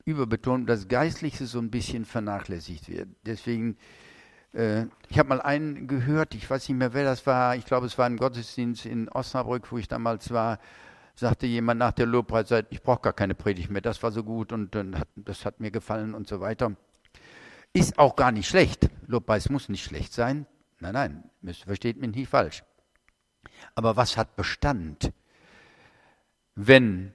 überbetont, 0.04 0.70
das 0.70 0.88
Geistliche 0.88 1.46
so 1.46 1.58
ein 1.58 1.70
bisschen 1.70 2.04
vernachlässigt 2.04 2.88
wird. 2.88 3.08
Deswegen, 3.26 3.76
äh, 4.54 4.84
ich 5.08 5.18
habe 5.18 5.28
mal 5.28 5.42
einen 5.42 5.86
gehört, 5.86 6.34
ich 6.34 6.48
weiß 6.48 6.68
nicht 6.68 6.78
mehr, 6.78 6.94
wer 6.94 7.04
das 7.04 7.26
war, 7.26 7.56
ich 7.56 7.66
glaube, 7.66 7.86
es 7.86 7.98
war 7.98 8.06
ein 8.06 8.16
Gottesdienst 8.16 8.86
in 8.86 9.08
Osnabrück, 9.08 9.70
wo 9.70 9.78
ich 9.78 9.88
damals 9.88 10.30
war, 10.30 10.58
sagte 11.20 11.46
jemand 11.46 11.78
nach 11.78 11.92
der 11.92 12.06
Lobpreiszeit, 12.06 12.66
ich 12.70 12.82
brauche 12.82 13.02
gar 13.02 13.12
keine 13.12 13.34
Predigt 13.34 13.70
mehr, 13.70 13.82
das 13.82 14.02
war 14.02 14.10
so 14.10 14.24
gut 14.24 14.52
und 14.52 14.74
äh, 14.74 14.84
das 15.16 15.44
hat 15.44 15.60
mir 15.60 15.70
gefallen 15.70 16.14
und 16.14 16.26
so 16.26 16.40
weiter. 16.40 16.76
Ist 17.72 17.98
auch 17.98 18.16
gar 18.16 18.32
nicht 18.32 18.48
schlecht. 18.48 18.88
Lobpreis 19.06 19.48
muss 19.50 19.68
nicht 19.68 19.84
schlecht 19.84 20.12
sein. 20.12 20.46
Nein, 20.80 20.94
nein, 21.42 21.54
versteht 21.64 21.98
mich 21.98 22.10
nicht 22.14 22.28
falsch. 22.28 22.64
Aber 23.74 23.96
was 23.96 24.16
hat 24.16 24.34
Bestand, 24.34 25.12
wenn 26.54 27.14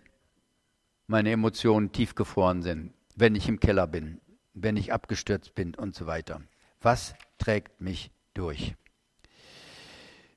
meine 1.07 1.31
Emotionen 1.31 1.91
tiefgefroren 1.91 2.61
sind, 2.61 2.93
wenn 3.15 3.35
ich 3.35 3.49
im 3.49 3.59
Keller 3.59 3.87
bin, 3.87 4.21
wenn 4.53 4.77
ich 4.77 4.93
abgestürzt 4.93 5.55
bin 5.55 5.75
und 5.75 5.95
so 5.95 6.05
weiter? 6.05 6.41
Was 6.79 7.15
trägt 7.37 7.81
mich 7.81 8.11
durch? 8.33 8.75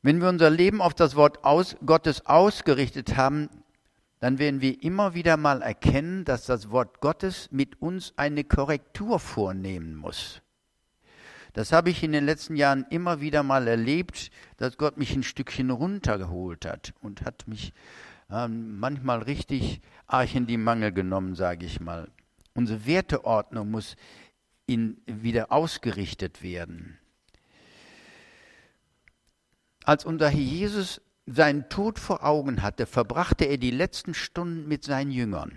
Wenn 0.03 0.21
wir 0.21 0.29
unser 0.29 0.51
Leben 0.51 0.81
auf 0.81 0.95
das 0.95 1.17
Wort 1.17 1.45
aus, 1.45 1.77
Gottes 1.85 2.25
ausgerichtet 2.27 3.17
haben, 3.17 3.49
dann 4.21 4.39
werden 4.39 4.61
wir 4.61 4.83
immer 4.83 5.15
wieder 5.15 5.37
mal 5.37 5.63
erkennen, 5.63 6.25
dass 6.25 6.47
das 6.47 6.71
Wort 6.71 7.01
Gottes 7.01 7.49
mit 7.51 7.81
uns 7.81 8.13
eine 8.17 8.45
Korrektur 8.45 9.19
vornehmen 9.19 9.95
muss. 9.95 10.43
Das 11.53 11.73
habe 11.73 11.91
ich 11.91 12.03
in 12.03 12.13
den 12.13 12.27
letzten 12.27 12.57
Jahren 12.57 12.87
immer 12.91 13.21
wieder 13.21 13.43
mal 13.43 13.67
erlebt, 13.67 14.31
dass 14.57 14.77
Gott 14.77 14.97
mich 14.97 15.15
ein 15.15 15.23
Stückchen 15.23 15.71
runtergeholt 15.71 16.65
hat 16.67 16.95
und 17.01 17.23
hat 17.23 17.49
mich 17.49 17.73
äh, 18.31 18.47
manchmal 18.47 19.23
richtig 19.23 19.81
arg 20.07 20.35
in 20.35 20.47
die 20.47 20.57
Mangel 20.59 20.93
genommen, 20.93 21.35
sage 21.35 21.67
ich 21.67 21.81
mal. 21.81 22.09
Unsere 22.55 22.87
Werteordnung 22.87 23.71
muss 23.71 23.97
in, 24.67 25.01
wieder 25.07 25.51
ausgerichtet 25.51 26.43
werden. 26.43 26.99
Als 29.89 30.05
unser 30.05 30.29
Herr 30.29 30.39
Jesus 30.39 31.01
seinen 31.25 31.71
Tod 31.71 31.99
vor 31.99 32.23
Augen 32.23 32.61
hatte, 32.61 32.85
verbrachte 32.85 33.47
er 33.47 33.57
die 33.57 33.71
letzten 33.71 34.13
Stunden 34.13 34.69
mit 34.69 34.85
seinen 34.85 35.11
Jüngern. 35.11 35.57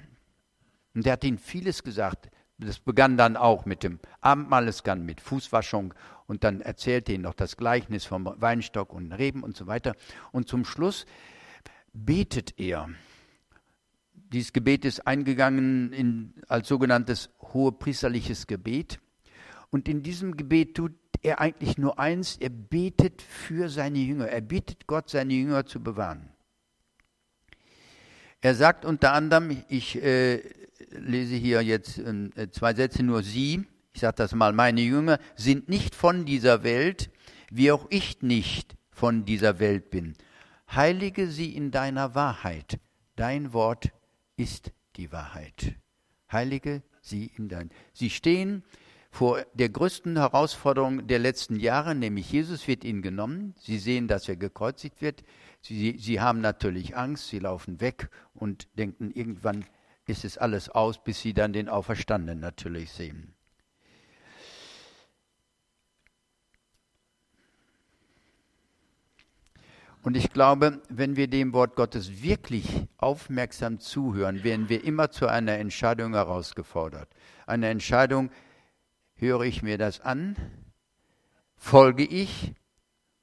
Und 0.96 1.06
er 1.06 1.12
hat 1.14 1.26
ihnen 1.26 1.38
vieles 1.38 1.84
gesagt. 1.84 2.30
Das 2.58 2.80
begann 2.80 3.18
dann 3.18 3.36
auch 3.36 3.66
mit 3.66 3.84
dem 3.84 4.00
Abendmahl, 4.22 4.70
es 4.70 4.84
begann 4.84 5.06
mit 5.06 5.20
Fußwaschung 5.20 5.94
und 6.28 6.46
dann 6.46 6.62
erzählte 6.62 7.12
er 7.12 7.16
ihnen 7.16 7.26
noch 7.26 7.34
das 7.34 7.58
Gleichnis 7.58 8.06
vom 8.06 8.24
Weinstock 8.38 8.94
und 8.94 9.12
Reben 9.12 9.44
und 9.44 9.58
so 9.58 9.68
weiter. 9.68 9.98
Und 10.32 10.48
zum 10.48 10.64
Schluss 10.64 11.06
betet 11.92 12.58
er. 12.58 12.88
Dieses 14.14 14.54
Gebet 14.54 14.86
ist 14.86 15.06
eingegangen 15.08 15.92
in, 15.92 16.36
als 16.48 16.70
sogenanntes 16.70 17.32
hohepriesterliches 17.42 18.48
Gebet. 18.48 19.02
Und 19.72 19.90
in 19.90 20.04
diesem 20.04 20.38
Gebet 20.38 20.76
tut 20.76 20.94
er 21.22 21.40
eigentlich 21.40 21.78
nur 21.78 22.00
eins, 22.00 22.38
er 22.40 22.50
betet 22.50 23.22
für 23.22 23.70
seine 23.70 24.00
Jünger. 24.00 24.28
Er 24.28 24.42
bittet 24.42 24.88
Gott, 24.88 25.10
seine 25.10 25.34
Jünger 25.34 25.66
zu 25.66 25.82
bewahren. 25.82 26.30
Er 28.42 28.56
sagt 28.56 28.86
unter 28.86 29.14
anderem, 29.14 29.64
ich 29.70 30.02
äh, 30.02 30.42
lese 30.90 31.36
hier 31.36 31.62
jetzt 31.62 32.00
äh, 32.00 32.50
zwei 32.52 32.74
Sätze 32.74 33.04
nur 33.04 33.22
Sie, 33.22 33.66
ich 33.94 34.02
sage 34.02 34.16
das 34.16 34.34
mal, 34.34 34.54
meine 34.54 34.82
Jünger 34.82 35.20
sind 35.36 35.70
nicht 35.70 35.94
von 35.94 36.26
dieser 36.26 36.64
Welt, 36.64 37.12
wie 37.52 37.72
auch 37.72 37.86
ich 37.90 38.22
nicht 38.22 38.76
von 38.90 39.26
dieser 39.26 39.60
Welt 39.60 39.90
bin. 39.90 40.16
Heilige 40.74 41.28
sie 41.28 41.54
in 41.54 41.72
deiner 41.72 42.16
Wahrheit. 42.16 42.80
Dein 43.16 43.54
Wort 43.54 43.92
ist 44.38 44.72
die 44.96 45.12
Wahrheit. 45.12 45.76
Heilige 46.32 46.82
sie 47.02 47.32
in 47.36 47.50
dein. 47.50 47.70
Sie 47.94 48.10
stehen 48.10 48.64
vor 49.12 49.46
der 49.54 49.68
größten 49.68 50.18
Herausforderung 50.18 51.06
der 51.06 51.20
letzten 51.20 51.60
Jahre, 51.60 51.94
nämlich 51.94 52.32
Jesus 52.32 52.68
wird 52.68 52.86
ihnen 52.86 53.02
genommen. 53.02 53.54
Sie 53.60 53.78
sehen, 53.78 54.08
dass 54.08 54.30
er 54.30 54.38
gekreuzigt 54.38 55.02
wird. 55.02 55.24
Sie, 55.60 55.98
sie 56.00 56.22
haben 56.22 56.40
natürlich 56.40 56.96
Angst, 56.96 57.28
sie 57.28 57.40
laufen 57.40 57.82
weg 57.82 58.10
und 58.34 58.68
denken, 58.80 59.12
irgendwann 59.12 59.66
ist 60.08 60.24
es 60.24 60.38
alles 60.38 60.70
aus, 60.70 61.04
bis 61.04 61.22
sie 61.22 61.34
dann 61.34 61.52
den 61.52 61.68
Auferstandenen 61.68 62.40
natürlich 62.40 62.92
sehen. 62.92 63.34
Und 70.04 70.18
ich 70.18 70.32
glaube, 70.32 70.82
wenn 70.90 71.16
wir 71.16 71.28
dem 71.28 71.54
Wort 71.54 71.76
Gottes 71.76 72.24
wirklich 72.24 72.88
aufmerksam 72.98 73.80
zuhören, 73.80 74.44
werden 74.44 74.68
wir 74.68 74.84
immer 74.84 75.12
zu 75.12 75.28
einer 75.28 75.60
Entscheidung 75.60 76.14
herausgefordert. 76.14 77.10
Eine 77.46 77.70
Entscheidung, 77.70 78.32
Höre 79.22 79.42
ich 79.42 79.62
mir 79.62 79.78
das 79.78 80.02
an? 80.02 80.36
Folge 81.56 82.04
ich 82.04 82.56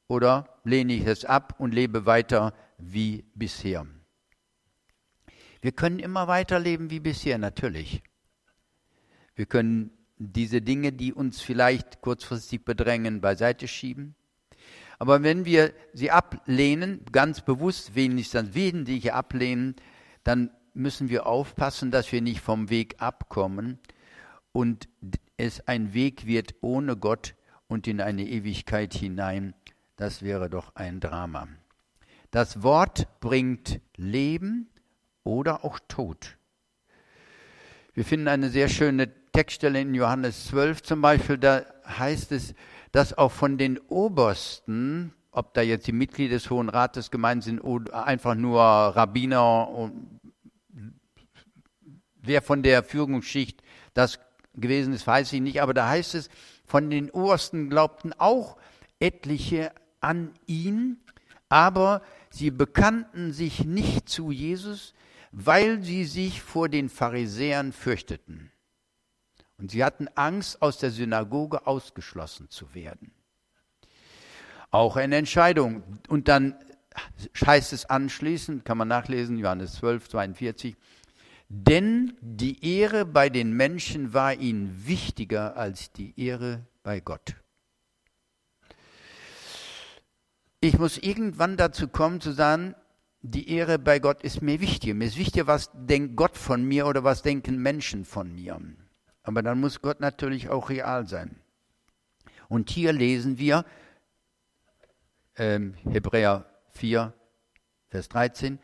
oder 0.07 0.61
lehne 0.63 0.93
ich 0.93 1.05
es 1.05 1.25
ab 1.25 1.57
und 1.59 1.75
lebe 1.75 2.07
weiter 2.07 2.55
wie 2.79 3.25
bisher? 3.35 3.85
Wir 5.61 5.73
können 5.73 5.99
immer 5.99 6.29
weiterleben 6.29 6.91
wie 6.91 7.01
bisher, 7.01 7.37
natürlich. 7.37 8.05
Wir 9.35 9.47
können 9.47 9.91
diese 10.19 10.63
Dinge, 10.63 10.93
die 10.93 11.13
uns 11.13 11.41
vielleicht 11.41 12.01
kurzfristig 12.01 12.65
bedrängen, 12.65 13.21
beiseite 13.21 13.67
schieben. 13.67 14.15
Aber 15.01 15.25
wenn 15.25 15.47
wir 15.47 15.75
sie 15.95 16.13
ablehnen, 16.13 17.05
ganz 17.11 17.41
bewusst 17.41 17.97
wenigstens 17.97 18.55
wesentlich 18.55 19.13
ablehnen, 19.13 19.75
dann 20.23 20.53
müssen 20.75 21.09
wir 21.09 21.27
aufpassen, 21.27 21.91
dass 21.91 22.13
wir 22.13 22.23
nicht 22.23 22.41
vom 22.41 22.71
Weg 22.71 23.03
abkommen 23.03 23.81
und 24.53 24.89
es 25.39 25.67
ein 25.67 25.95
Weg 25.95 26.27
wird 26.27 26.57
ohne 26.61 26.97
Gott 26.97 27.35
und 27.69 27.87
in 27.87 28.01
eine 28.01 28.27
Ewigkeit 28.27 28.93
hinein. 28.93 29.55
Das 29.97 30.23
wäre 30.23 30.51
doch 30.51 30.75
ein 30.75 31.01
Drama. 31.01 31.49
Das 32.31 32.63
Wort 32.63 33.09
bringt 33.21 33.81
Leben 33.97 34.69
oder 35.25 35.65
auch 35.65 35.79
Tod. 35.89 36.37
Wir 37.95 38.05
finden 38.05 38.29
eine 38.29 38.51
sehr 38.51 38.69
schöne 38.69 39.11
Textstelle 39.33 39.81
in 39.81 39.95
Johannes 39.95 40.47
12 40.47 40.83
zum 40.83 41.01
Beispiel, 41.01 41.39
da 41.39 41.65
heißt 41.87 42.33
es, 42.33 42.55
dass 42.93 43.17
auch 43.17 43.33
von 43.33 43.59
den 43.59 43.79
Obersten, 43.79 45.15
ob 45.31 45.55
da 45.55 45.63
jetzt 45.63 45.87
die 45.87 45.93
Mitglieder 45.93 46.35
des 46.35 46.51
Hohen 46.51 46.69
Rates 46.69 47.11
gemeint 47.11 47.45
sind 47.45 47.61
oder 47.61 48.05
einfach 48.07 48.35
nur 48.35 48.61
Rabbiner, 48.61 49.93
wer 52.17 52.43
von 52.43 52.63
der 52.63 52.83
Führungsschicht 52.83 53.63
das 53.95 54.19
gewesen 54.61 54.93
ist, 54.93 55.07
weiß 55.07 55.33
ich 55.33 55.41
nicht, 55.41 55.63
aber 55.63 55.75
da 55.75 55.89
heißt 55.89 56.15
es, 56.15 56.29
von 56.65 56.91
den 56.91 57.11
Obersten 57.11 57.71
glaubten 57.71 58.13
auch 58.19 58.57
etliche 59.01 59.73
an 60.01 60.33
ihn, 60.47 60.99
aber 61.49 62.03
sie 62.31 62.51
bekannten 62.51 63.33
sich 63.33 63.65
nicht 63.65 64.09
zu 64.09 64.31
Jesus, 64.31 64.95
weil 65.33 65.83
sie 65.83 66.05
sich 66.05 66.43
vor 66.43 66.69
den 66.69 66.89
Pharisäern 66.89 67.73
fürchteten. 67.73 68.51
Und 69.59 69.71
sie 69.71 69.85
hatten 69.85 70.09
Angst, 70.15 70.63
aus 70.63 70.79
der 70.79 70.91
Synagoge 70.91 71.67
ausgeschlossen 71.67 72.49
zu 72.49 72.75
werden. 72.75 73.13
Auch 74.71 74.97
eine 74.97 75.17
Entscheidung. 75.17 75.83
Und 76.09 76.29
dann 76.29 76.55
heißt 77.45 77.73
es 77.73 77.87
anschließend, 77.87 78.65
kann 78.65 78.79
man 78.79 78.89
nachlesen, 78.89 79.39
Johannes 79.39 79.75
12, 79.75 80.09
42, 80.09 80.77
denn 81.49 82.17
die 82.21 82.79
Ehre 82.79 83.07
bei 83.07 83.31
den 83.31 83.53
Menschen 83.53 84.13
war 84.13 84.35
ihnen 84.35 84.87
wichtiger 84.87 85.57
als 85.57 85.93
die 85.93 86.19
Ehre 86.21 86.67
bei 86.83 87.01
Gott. 87.01 87.37
Ich 90.61 90.79
muss 90.79 90.99
irgendwann 90.99 91.57
dazu 91.57 91.89
kommen 91.89 92.21
zu 92.21 92.33
sagen, 92.33 92.75
die 93.23 93.51
Ehre 93.51 93.79
bei 93.79 93.99
Gott 93.99 94.23
ist 94.23 94.43
mir 94.43 94.61
wichtiger. 94.61 94.95
Mir 94.95 95.07
ist 95.07 95.19
wichtiger, 95.19 95.47
was 95.47 95.71
denkt 95.75 96.17
Gott 96.17 96.37
von 96.37 96.65
mir 96.65 96.87
oder 96.87 97.05
was 97.05 97.23
denken 97.23 97.59
Menschen 97.59 98.05
von 98.05 98.35
mir. 98.35 98.61
Aber 99.23 99.43
dann 99.43 99.61
muss 99.61 99.81
Gott 99.81 100.01
natürlich 100.01 100.49
auch 100.49 100.71
real 100.71 101.07
sein. 101.07 101.41
Und 102.49 102.71
hier 102.71 102.93
lesen 102.93 103.39
wir 103.39 103.65
ähm, 105.37 105.75
Hebräer 105.85 106.47
4, 106.71 107.13
Vers 107.89 108.09
13. 108.09 108.59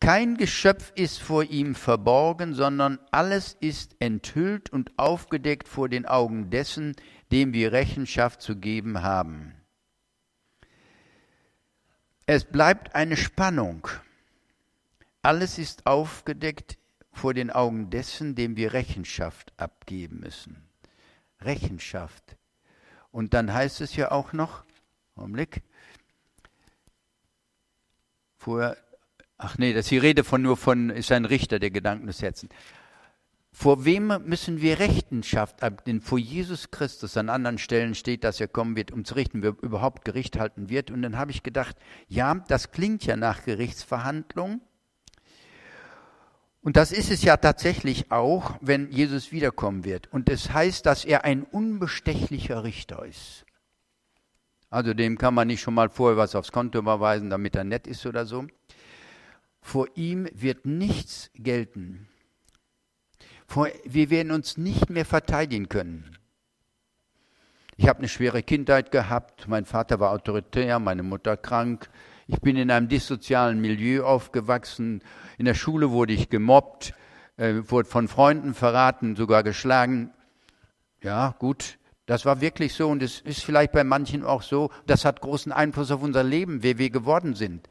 Kein 0.00 0.38
Geschöpf 0.38 0.92
ist 0.94 1.20
vor 1.20 1.44
ihm 1.44 1.74
verborgen, 1.74 2.54
sondern 2.54 2.98
alles 3.10 3.54
ist 3.60 3.96
enthüllt 3.98 4.70
und 4.70 4.98
aufgedeckt 4.98 5.68
vor 5.68 5.90
den 5.90 6.06
Augen 6.06 6.48
dessen, 6.48 6.96
dem 7.30 7.52
wir 7.52 7.72
Rechenschaft 7.72 8.40
zu 8.40 8.56
geben 8.56 9.02
haben. 9.02 9.54
Es 12.24 12.44
bleibt 12.44 12.94
eine 12.94 13.18
Spannung. 13.18 13.88
Alles 15.20 15.58
ist 15.58 15.86
aufgedeckt 15.86 16.78
vor 17.12 17.34
den 17.34 17.50
Augen 17.50 17.90
dessen, 17.90 18.34
dem 18.34 18.56
wir 18.56 18.72
Rechenschaft 18.72 19.52
abgeben 19.58 20.20
müssen. 20.20 20.66
Rechenschaft. 21.42 22.36
Und 23.10 23.34
dann 23.34 23.52
heißt 23.52 23.82
es 23.82 23.96
ja 23.96 24.12
auch 24.12 24.32
noch, 24.32 24.64
Augenblick, 25.14 25.62
vorher, 28.36 28.78
ach 29.40 29.58
nee, 29.58 29.72
das 29.72 29.86
ist 29.86 29.90
die 29.90 29.98
Rede 29.98 30.24
von 30.24 30.42
nur 30.42 30.56
von, 30.56 30.90
ist 30.90 31.10
ein 31.12 31.24
Richter 31.24 31.58
der 31.58 31.70
Gedanken 31.70 32.06
des 32.06 32.22
Herzens. 32.22 32.52
Vor 33.52 33.84
wem 33.84 34.12
müssen 34.26 34.60
wir 34.60 34.78
Rechenschaft 34.78 35.62
abgeben? 35.62 36.00
Vor 36.00 36.18
Jesus 36.18 36.70
Christus. 36.70 37.16
An 37.16 37.28
anderen 37.28 37.58
Stellen 37.58 37.94
steht, 37.94 38.22
dass 38.22 38.40
er 38.40 38.46
kommen 38.46 38.76
wird, 38.76 38.92
um 38.92 39.04
zu 39.04 39.14
richten, 39.14 39.42
wer 39.42 39.56
überhaupt 39.60 40.04
Gericht 40.04 40.38
halten 40.38 40.68
wird. 40.68 40.90
Und 40.90 41.02
dann 41.02 41.18
habe 41.18 41.32
ich 41.32 41.42
gedacht, 41.42 41.76
ja, 42.06 42.34
das 42.46 42.70
klingt 42.70 43.04
ja 43.04 43.16
nach 43.16 43.44
Gerichtsverhandlung. 43.44 44.60
Und 46.62 46.76
das 46.76 46.92
ist 46.92 47.10
es 47.10 47.22
ja 47.22 47.38
tatsächlich 47.38 48.12
auch, 48.12 48.56
wenn 48.60 48.90
Jesus 48.92 49.32
wiederkommen 49.32 49.84
wird. 49.84 50.12
Und 50.12 50.28
es 50.28 50.52
heißt, 50.52 50.86
dass 50.86 51.04
er 51.04 51.24
ein 51.24 51.42
unbestechlicher 51.42 52.62
Richter 52.62 53.04
ist. 53.04 53.44
Also 54.68 54.94
dem 54.94 55.18
kann 55.18 55.34
man 55.34 55.48
nicht 55.48 55.60
schon 55.60 55.74
mal 55.74 55.88
vorher 55.88 56.16
was 56.16 56.36
aufs 56.36 56.52
Konto 56.52 56.78
überweisen, 56.78 57.30
damit 57.30 57.56
er 57.56 57.64
nett 57.64 57.88
ist 57.88 58.06
oder 58.06 58.26
so. 58.26 58.46
Vor 59.60 59.88
ihm 59.94 60.28
wird 60.32 60.66
nichts 60.66 61.30
gelten. 61.34 62.08
Vor, 63.46 63.68
wir 63.84 64.10
werden 64.10 64.32
uns 64.32 64.56
nicht 64.56 64.90
mehr 64.90 65.04
verteidigen 65.04 65.68
können. 65.68 66.16
Ich 67.76 67.88
habe 67.88 68.00
eine 68.00 68.08
schwere 68.08 68.42
Kindheit 68.42 68.90
gehabt. 68.90 69.48
Mein 69.48 69.64
Vater 69.64 70.00
war 70.00 70.10
autoritär, 70.10 70.78
meine 70.78 71.02
Mutter 71.02 71.36
krank. 71.36 71.88
Ich 72.26 72.40
bin 72.40 72.56
in 72.56 72.70
einem 72.70 72.88
dissozialen 72.88 73.60
Milieu 73.60 74.04
aufgewachsen. 74.04 75.02
In 75.38 75.46
der 75.46 75.54
Schule 75.54 75.90
wurde 75.90 76.12
ich 76.12 76.28
gemobbt, 76.28 76.94
äh, 77.38 77.62
wurde 77.66 77.88
von 77.88 78.06
Freunden 78.06 78.54
verraten, 78.54 79.16
sogar 79.16 79.42
geschlagen. 79.42 80.12
Ja, 81.02 81.34
gut, 81.38 81.78
das 82.06 82.24
war 82.24 82.40
wirklich 82.40 82.74
so 82.74 82.88
und 82.88 83.02
es 83.02 83.20
ist 83.20 83.42
vielleicht 83.42 83.72
bei 83.72 83.82
manchen 83.82 84.24
auch 84.24 84.42
so. 84.42 84.70
Das 84.86 85.04
hat 85.04 85.20
großen 85.20 85.50
Einfluss 85.50 85.90
auf 85.90 86.02
unser 86.02 86.22
Leben, 86.22 86.62
wer 86.62 86.76
wir 86.76 86.90
geworden 86.90 87.34
sind. 87.34 87.68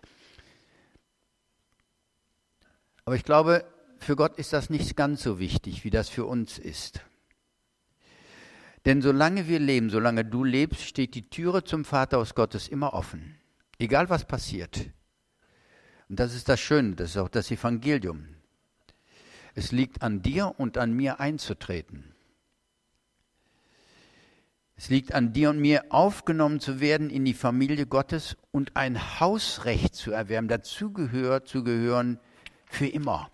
Aber 3.09 3.15
ich 3.15 3.23
glaube, 3.23 3.65
für 3.97 4.15
Gott 4.15 4.37
ist 4.37 4.53
das 4.53 4.69
nicht 4.69 4.95
ganz 4.95 5.23
so 5.23 5.39
wichtig, 5.39 5.83
wie 5.83 5.89
das 5.89 6.09
für 6.09 6.25
uns 6.25 6.59
ist. 6.59 7.01
Denn 8.85 9.01
solange 9.01 9.47
wir 9.47 9.57
leben, 9.57 9.89
solange 9.89 10.23
du 10.23 10.43
lebst, 10.43 10.83
steht 10.83 11.15
die 11.15 11.27
Türe 11.27 11.63
zum 11.63 11.85
Vater 11.85 12.19
aus 12.19 12.35
Gottes 12.35 12.67
immer 12.67 12.93
offen. 12.93 13.39
Egal 13.79 14.11
was 14.11 14.25
passiert. 14.25 14.91
Und 16.07 16.19
das 16.19 16.35
ist 16.35 16.49
das 16.49 16.59
Schöne, 16.59 16.93
das 16.93 17.09
ist 17.09 17.17
auch 17.17 17.29
das 17.29 17.49
Evangelium. 17.49 18.27
Es 19.55 19.71
liegt 19.71 20.03
an 20.03 20.21
dir 20.21 20.53
und 20.59 20.77
an 20.77 20.93
mir 20.93 21.19
einzutreten. 21.19 22.13
Es 24.75 24.89
liegt 24.89 25.15
an 25.15 25.33
dir 25.33 25.49
und 25.49 25.57
mir, 25.57 25.85
aufgenommen 25.89 26.59
zu 26.59 26.79
werden 26.79 27.09
in 27.09 27.25
die 27.25 27.33
Familie 27.33 27.87
Gottes 27.87 28.37
und 28.51 28.75
ein 28.75 29.19
Hausrecht 29.19 29.95
zu 29.95 30.11
erwerben, 30.11 30.47
dazu 30.47 30.93
gehört, 30.93 31.47
zu 31.47 31.63
gehören 31.63 32.19
für 32.69 32.87
immer. 32.87 33.29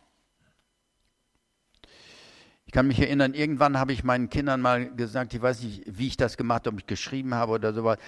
Ich 2.66 2.72
kann 2.72 2.88
mich 2.88 3.00
erinnern, 3.00 3.34
irgendwann 3.34 3.78
habe 3.78 3.94
ich 3.94 4.04
meinen 4.04 4.30
Kindern 4.30 4.60
mal 4.62 4.94
gesagt, 4.96 5.34
ich 5.34 5.42
weiß 5.42 5.62
nicht, 5.62 5.84
wie 5.86 6.08
ich 6.08 6.18
das 6.18 6.36
gemacht 6.36 6.66
habe, 6.66 6.76
ob 6.76 6.80
ich 6.80 6.88
geschrieben 6.88 7.36
habe 7.36 7.52
oder 7.52 7.74
sowas. 7.74 8.00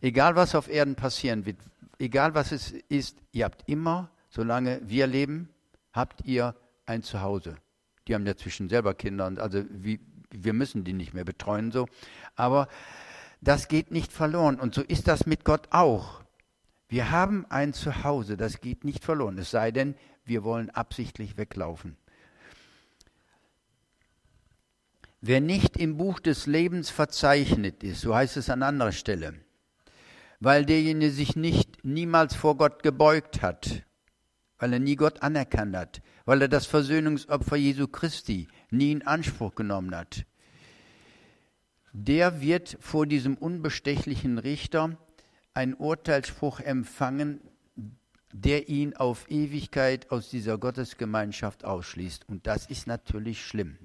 Egal 0.00 0.34
was 0.34 0.54
auf 0.54 0.68
Erden 0.68 0.96
passieren 0.96 1.46
wird, 1.46 1.58
egal 1.98 2.34
was 2.34 2.50
es 2.50 2.72
ist, 2.88 3.18
ihr 3.32 3.44
habt 3.44 3.68
immer, 3.68 4.10
solange 4.28 4.80
wir 4.82 5.06
leben, 5.06 5.48
habt 5.92 6.24
ihr 6.24 6.56
ein 6.86 7.02
Zuhause. 7.02 7.56
Die 8.08 8.14
haben 8.14 8.24
dazwischen 8.24 8.68
selber 8.68 8.94
Kinder 8.94 9.26
und 9.26 9.38
also 9.38 9.62
wie, 9.70 10.00
wir 10.30 10.54
müssen 10.54 10.82
die 10.82 10.94
nicht 10.94 11.14
mehr 11.14 11.24
betreuen 11.24 11.70
so. 11.70 11.86
Aber 12.34 12.68
das 13.40 13.68
geht 13.68 13.90
nicht 13.90 14.12
verloren 14.12 14.58
und 14.58 14.74
so 14.74 14.82
ist 14.82 15.08
das 15.08 15.26
mit 15.26 15.44
Gott 15.44 15.68
auch. 15.70 16.22
Wir 16.88 17.10
haben 17.10 17.46
ein 17.50 17.72
Zuhause, 17.72 18.36
das 18.36 18.60
geht 18.60 18.84
nicht 18.84 19.04
verloren, 19.04 19.38
es 19.38 19.50
sei 19.50 19.70
denn, 19.70 19.94
wir 20.24 20.44
wollen 20.44 20.70
absichtlich 20.70 21.36
weglaufen. 21.36 21.96
Wer 25.20 25.40
nicht 25.40 25.76
im 25.76 25.98
Buch 25.98 26.18
des 26.18 26.46
Lebens 26.46 26.88
verzeichnet 26.88 27.82
ist, 27.82 28.00
so 28.00 28.14
heißt 28.14 28.38
es 28.38 28.48
an 28.48 28.62
anderer 28.62 28.92
Stelle, 28.92 29.34
weil 30.40 30.64
derjenige 30.64 31.10
sich 31.10 31.36
nicht 31.36 31.84
niemals 31.84 32.34
vor 32.34 32.56
Gott 32.56 32.82
gebeugt 32.82 33.42
hat, 33.42 33.84
weil 34.58 34.72
er 34.72 34.78
nie 34.78 34.96
Gott 34.96 35.22
anerkannt 35.22 35.76
hat, 35.76 36.02
weil 36.24 36.40
er 36.40 36.48
das 36.48 36.64
Versöhnungsopfer 36.66 37.56
Jesu 37.56 37.86
Christi 37.86 38.48
nie 38.70 38.92
in 38.92 39.06
Anspruch 39.06 39.54
genommen 39.54 39.94
hat. 39.94 40.24
Der 41.92 42.40
wird 42.40 42.78
vor 42.80 43.04
diesem 43.04 43.36
unbestechlichen 43.36 44.38
Richter 44.38 44.96
einen 45.52 45.74
Urteilsspruch 45.74 46.60
empfangen, 46.60 47.40
der 48.32 48.68
ihn 48.68 48.94
auf 48.94 49.30
Ewigkeit 49.30 50.10
aus 50.10 50.30
dieser 50.30 50.58
Gottesgemeinschaft 50.58 51.64
ausschließt. 51.64 52.28
Und 52.28 52.46
das 52.46 52.66
ist 52.66 52.86
natürlich 52.86 53.44
schlimm 53.44 53.76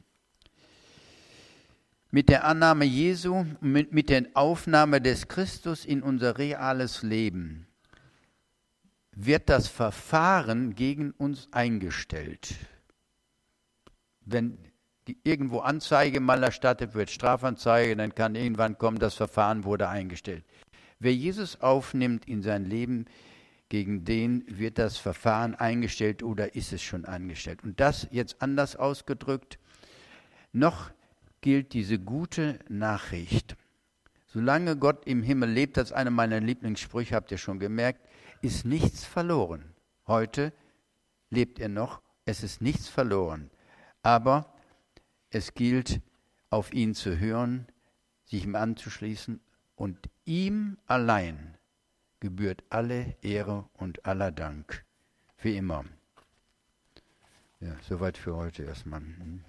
mit 2.16 2.30
der 2.30 2.46
Annahme 2.46 2.86
Jesu, 2.86 3.46
mit, 3.60 3.92
mit 3.92 4.08
der 4.08 4.28
Aufnahme 4.36 5.02
des 5.02 5.28
Christus 5.28 5.84
in 5.84 6.02
unser 6.02 6.38
reales 6.38 7.04
Leben 7.04 7.68
wird 9.12 9.50
das 9.50 9.68
Verfahren 9.68 10.76
gegen 10.76 11.12
uns 11.12 11.50
eingestellt. 11.52 12.56
Wenn 14.22 14.58
irgendwo 15.24 15.60
Anzeige 15.60 16.22
mal 16.22 16.42
erstattet 16.42 16.94
wird, 16.94 17.10
Strafanzeige, 17.10 17.98
dann 17.98 18.16
kann 18.16 18.36
irgendwann 18.36 18.78
kommen, 18.78 18.98
das 18.98 19.16
Verfahren 19.16 19.66
wurde 19.66 19.90
eingestellt. 19.90 20.46
Wer 21.00 21.14
Jesus 21.14 21.60
aufnimmt 21.60 22.30
in 22.30 22.42
sein 22.42 22.64
Leben, 22.64 23.08
gegen 23.70 24.06
den 24.06 24.44
wird 24.48 24.78
das 24.78 24.98
Verfahren 24.98 25.56
eingestellt 25.56 26.24
oder 26.24 26.56
ist 26.56 26.72
es 26.74 26.82
schon 26.82 27.06
eingestellt. 27.06 27.64
Und 27.64 27.80
das 27.80 28.08
jetzt 28.12 28.42
anders 28.42 28.76
ausgedrückt, 28.76 29.60
noch 30.52 30.92
gilt 31.42 31.74
diese 31.74 32.00
gute 32.00 32.60
Nachricht. 32.70 33.56
Solange 34.28 34.78
Gott 34.78 35.08
im 35.08 35.24
Himmel 35.24 35.50
lebt, 35.50 35.78
das 35.78 35.90
ist 35.90 35.96
einer 35.96 36.12
meiner 36.12 36.40
Lieblingssprüche, 36.40 37.16
habt 37.16 37.32
ihr 37.32 37.38
schon 37.38 37.60
gemerkt, 37.60 38.08
ist 38.42 38.66
nichts 38.66 39.06
verloren. 39.06 39.74
Heute 40.08 40.54
lebt 41.30 41.60
er 41.60 41.70
noch, 41.70 42.02
es 42.26 42.44
ist 42.44 42.62
nichts 42.62 42.88
verloren. 42.88 43.50
Aber 44.04 44.54
es 45.30 45.54
gilt, 45.54 46.02
auf 46.50 46.74
ihn 46.74 46.94
zu 46.94 47.20
hören, 47.20 47.68
sich 48.24 48.46
ihm 48.46 48.56
anzuschließen 48.56 49.42
und 49.76 50.10
ihm 50.26 50.78
allein 50.86 51.58
gebührt 52.26 52.64
alle 52.72 53.16
Ehre 53.22 53.70
und 53.74 54.04
aller 54.08 54.32
Dank 54.32 54.84
für 55.38 55.52
immer. 55.52 55.86
Ja, 57.60 57.76
soweit 57.88 58.18
für 58.18 58.36
heute 58.36 58.64
erstmal. 58.64 59.02
Hm. 59.02 59.46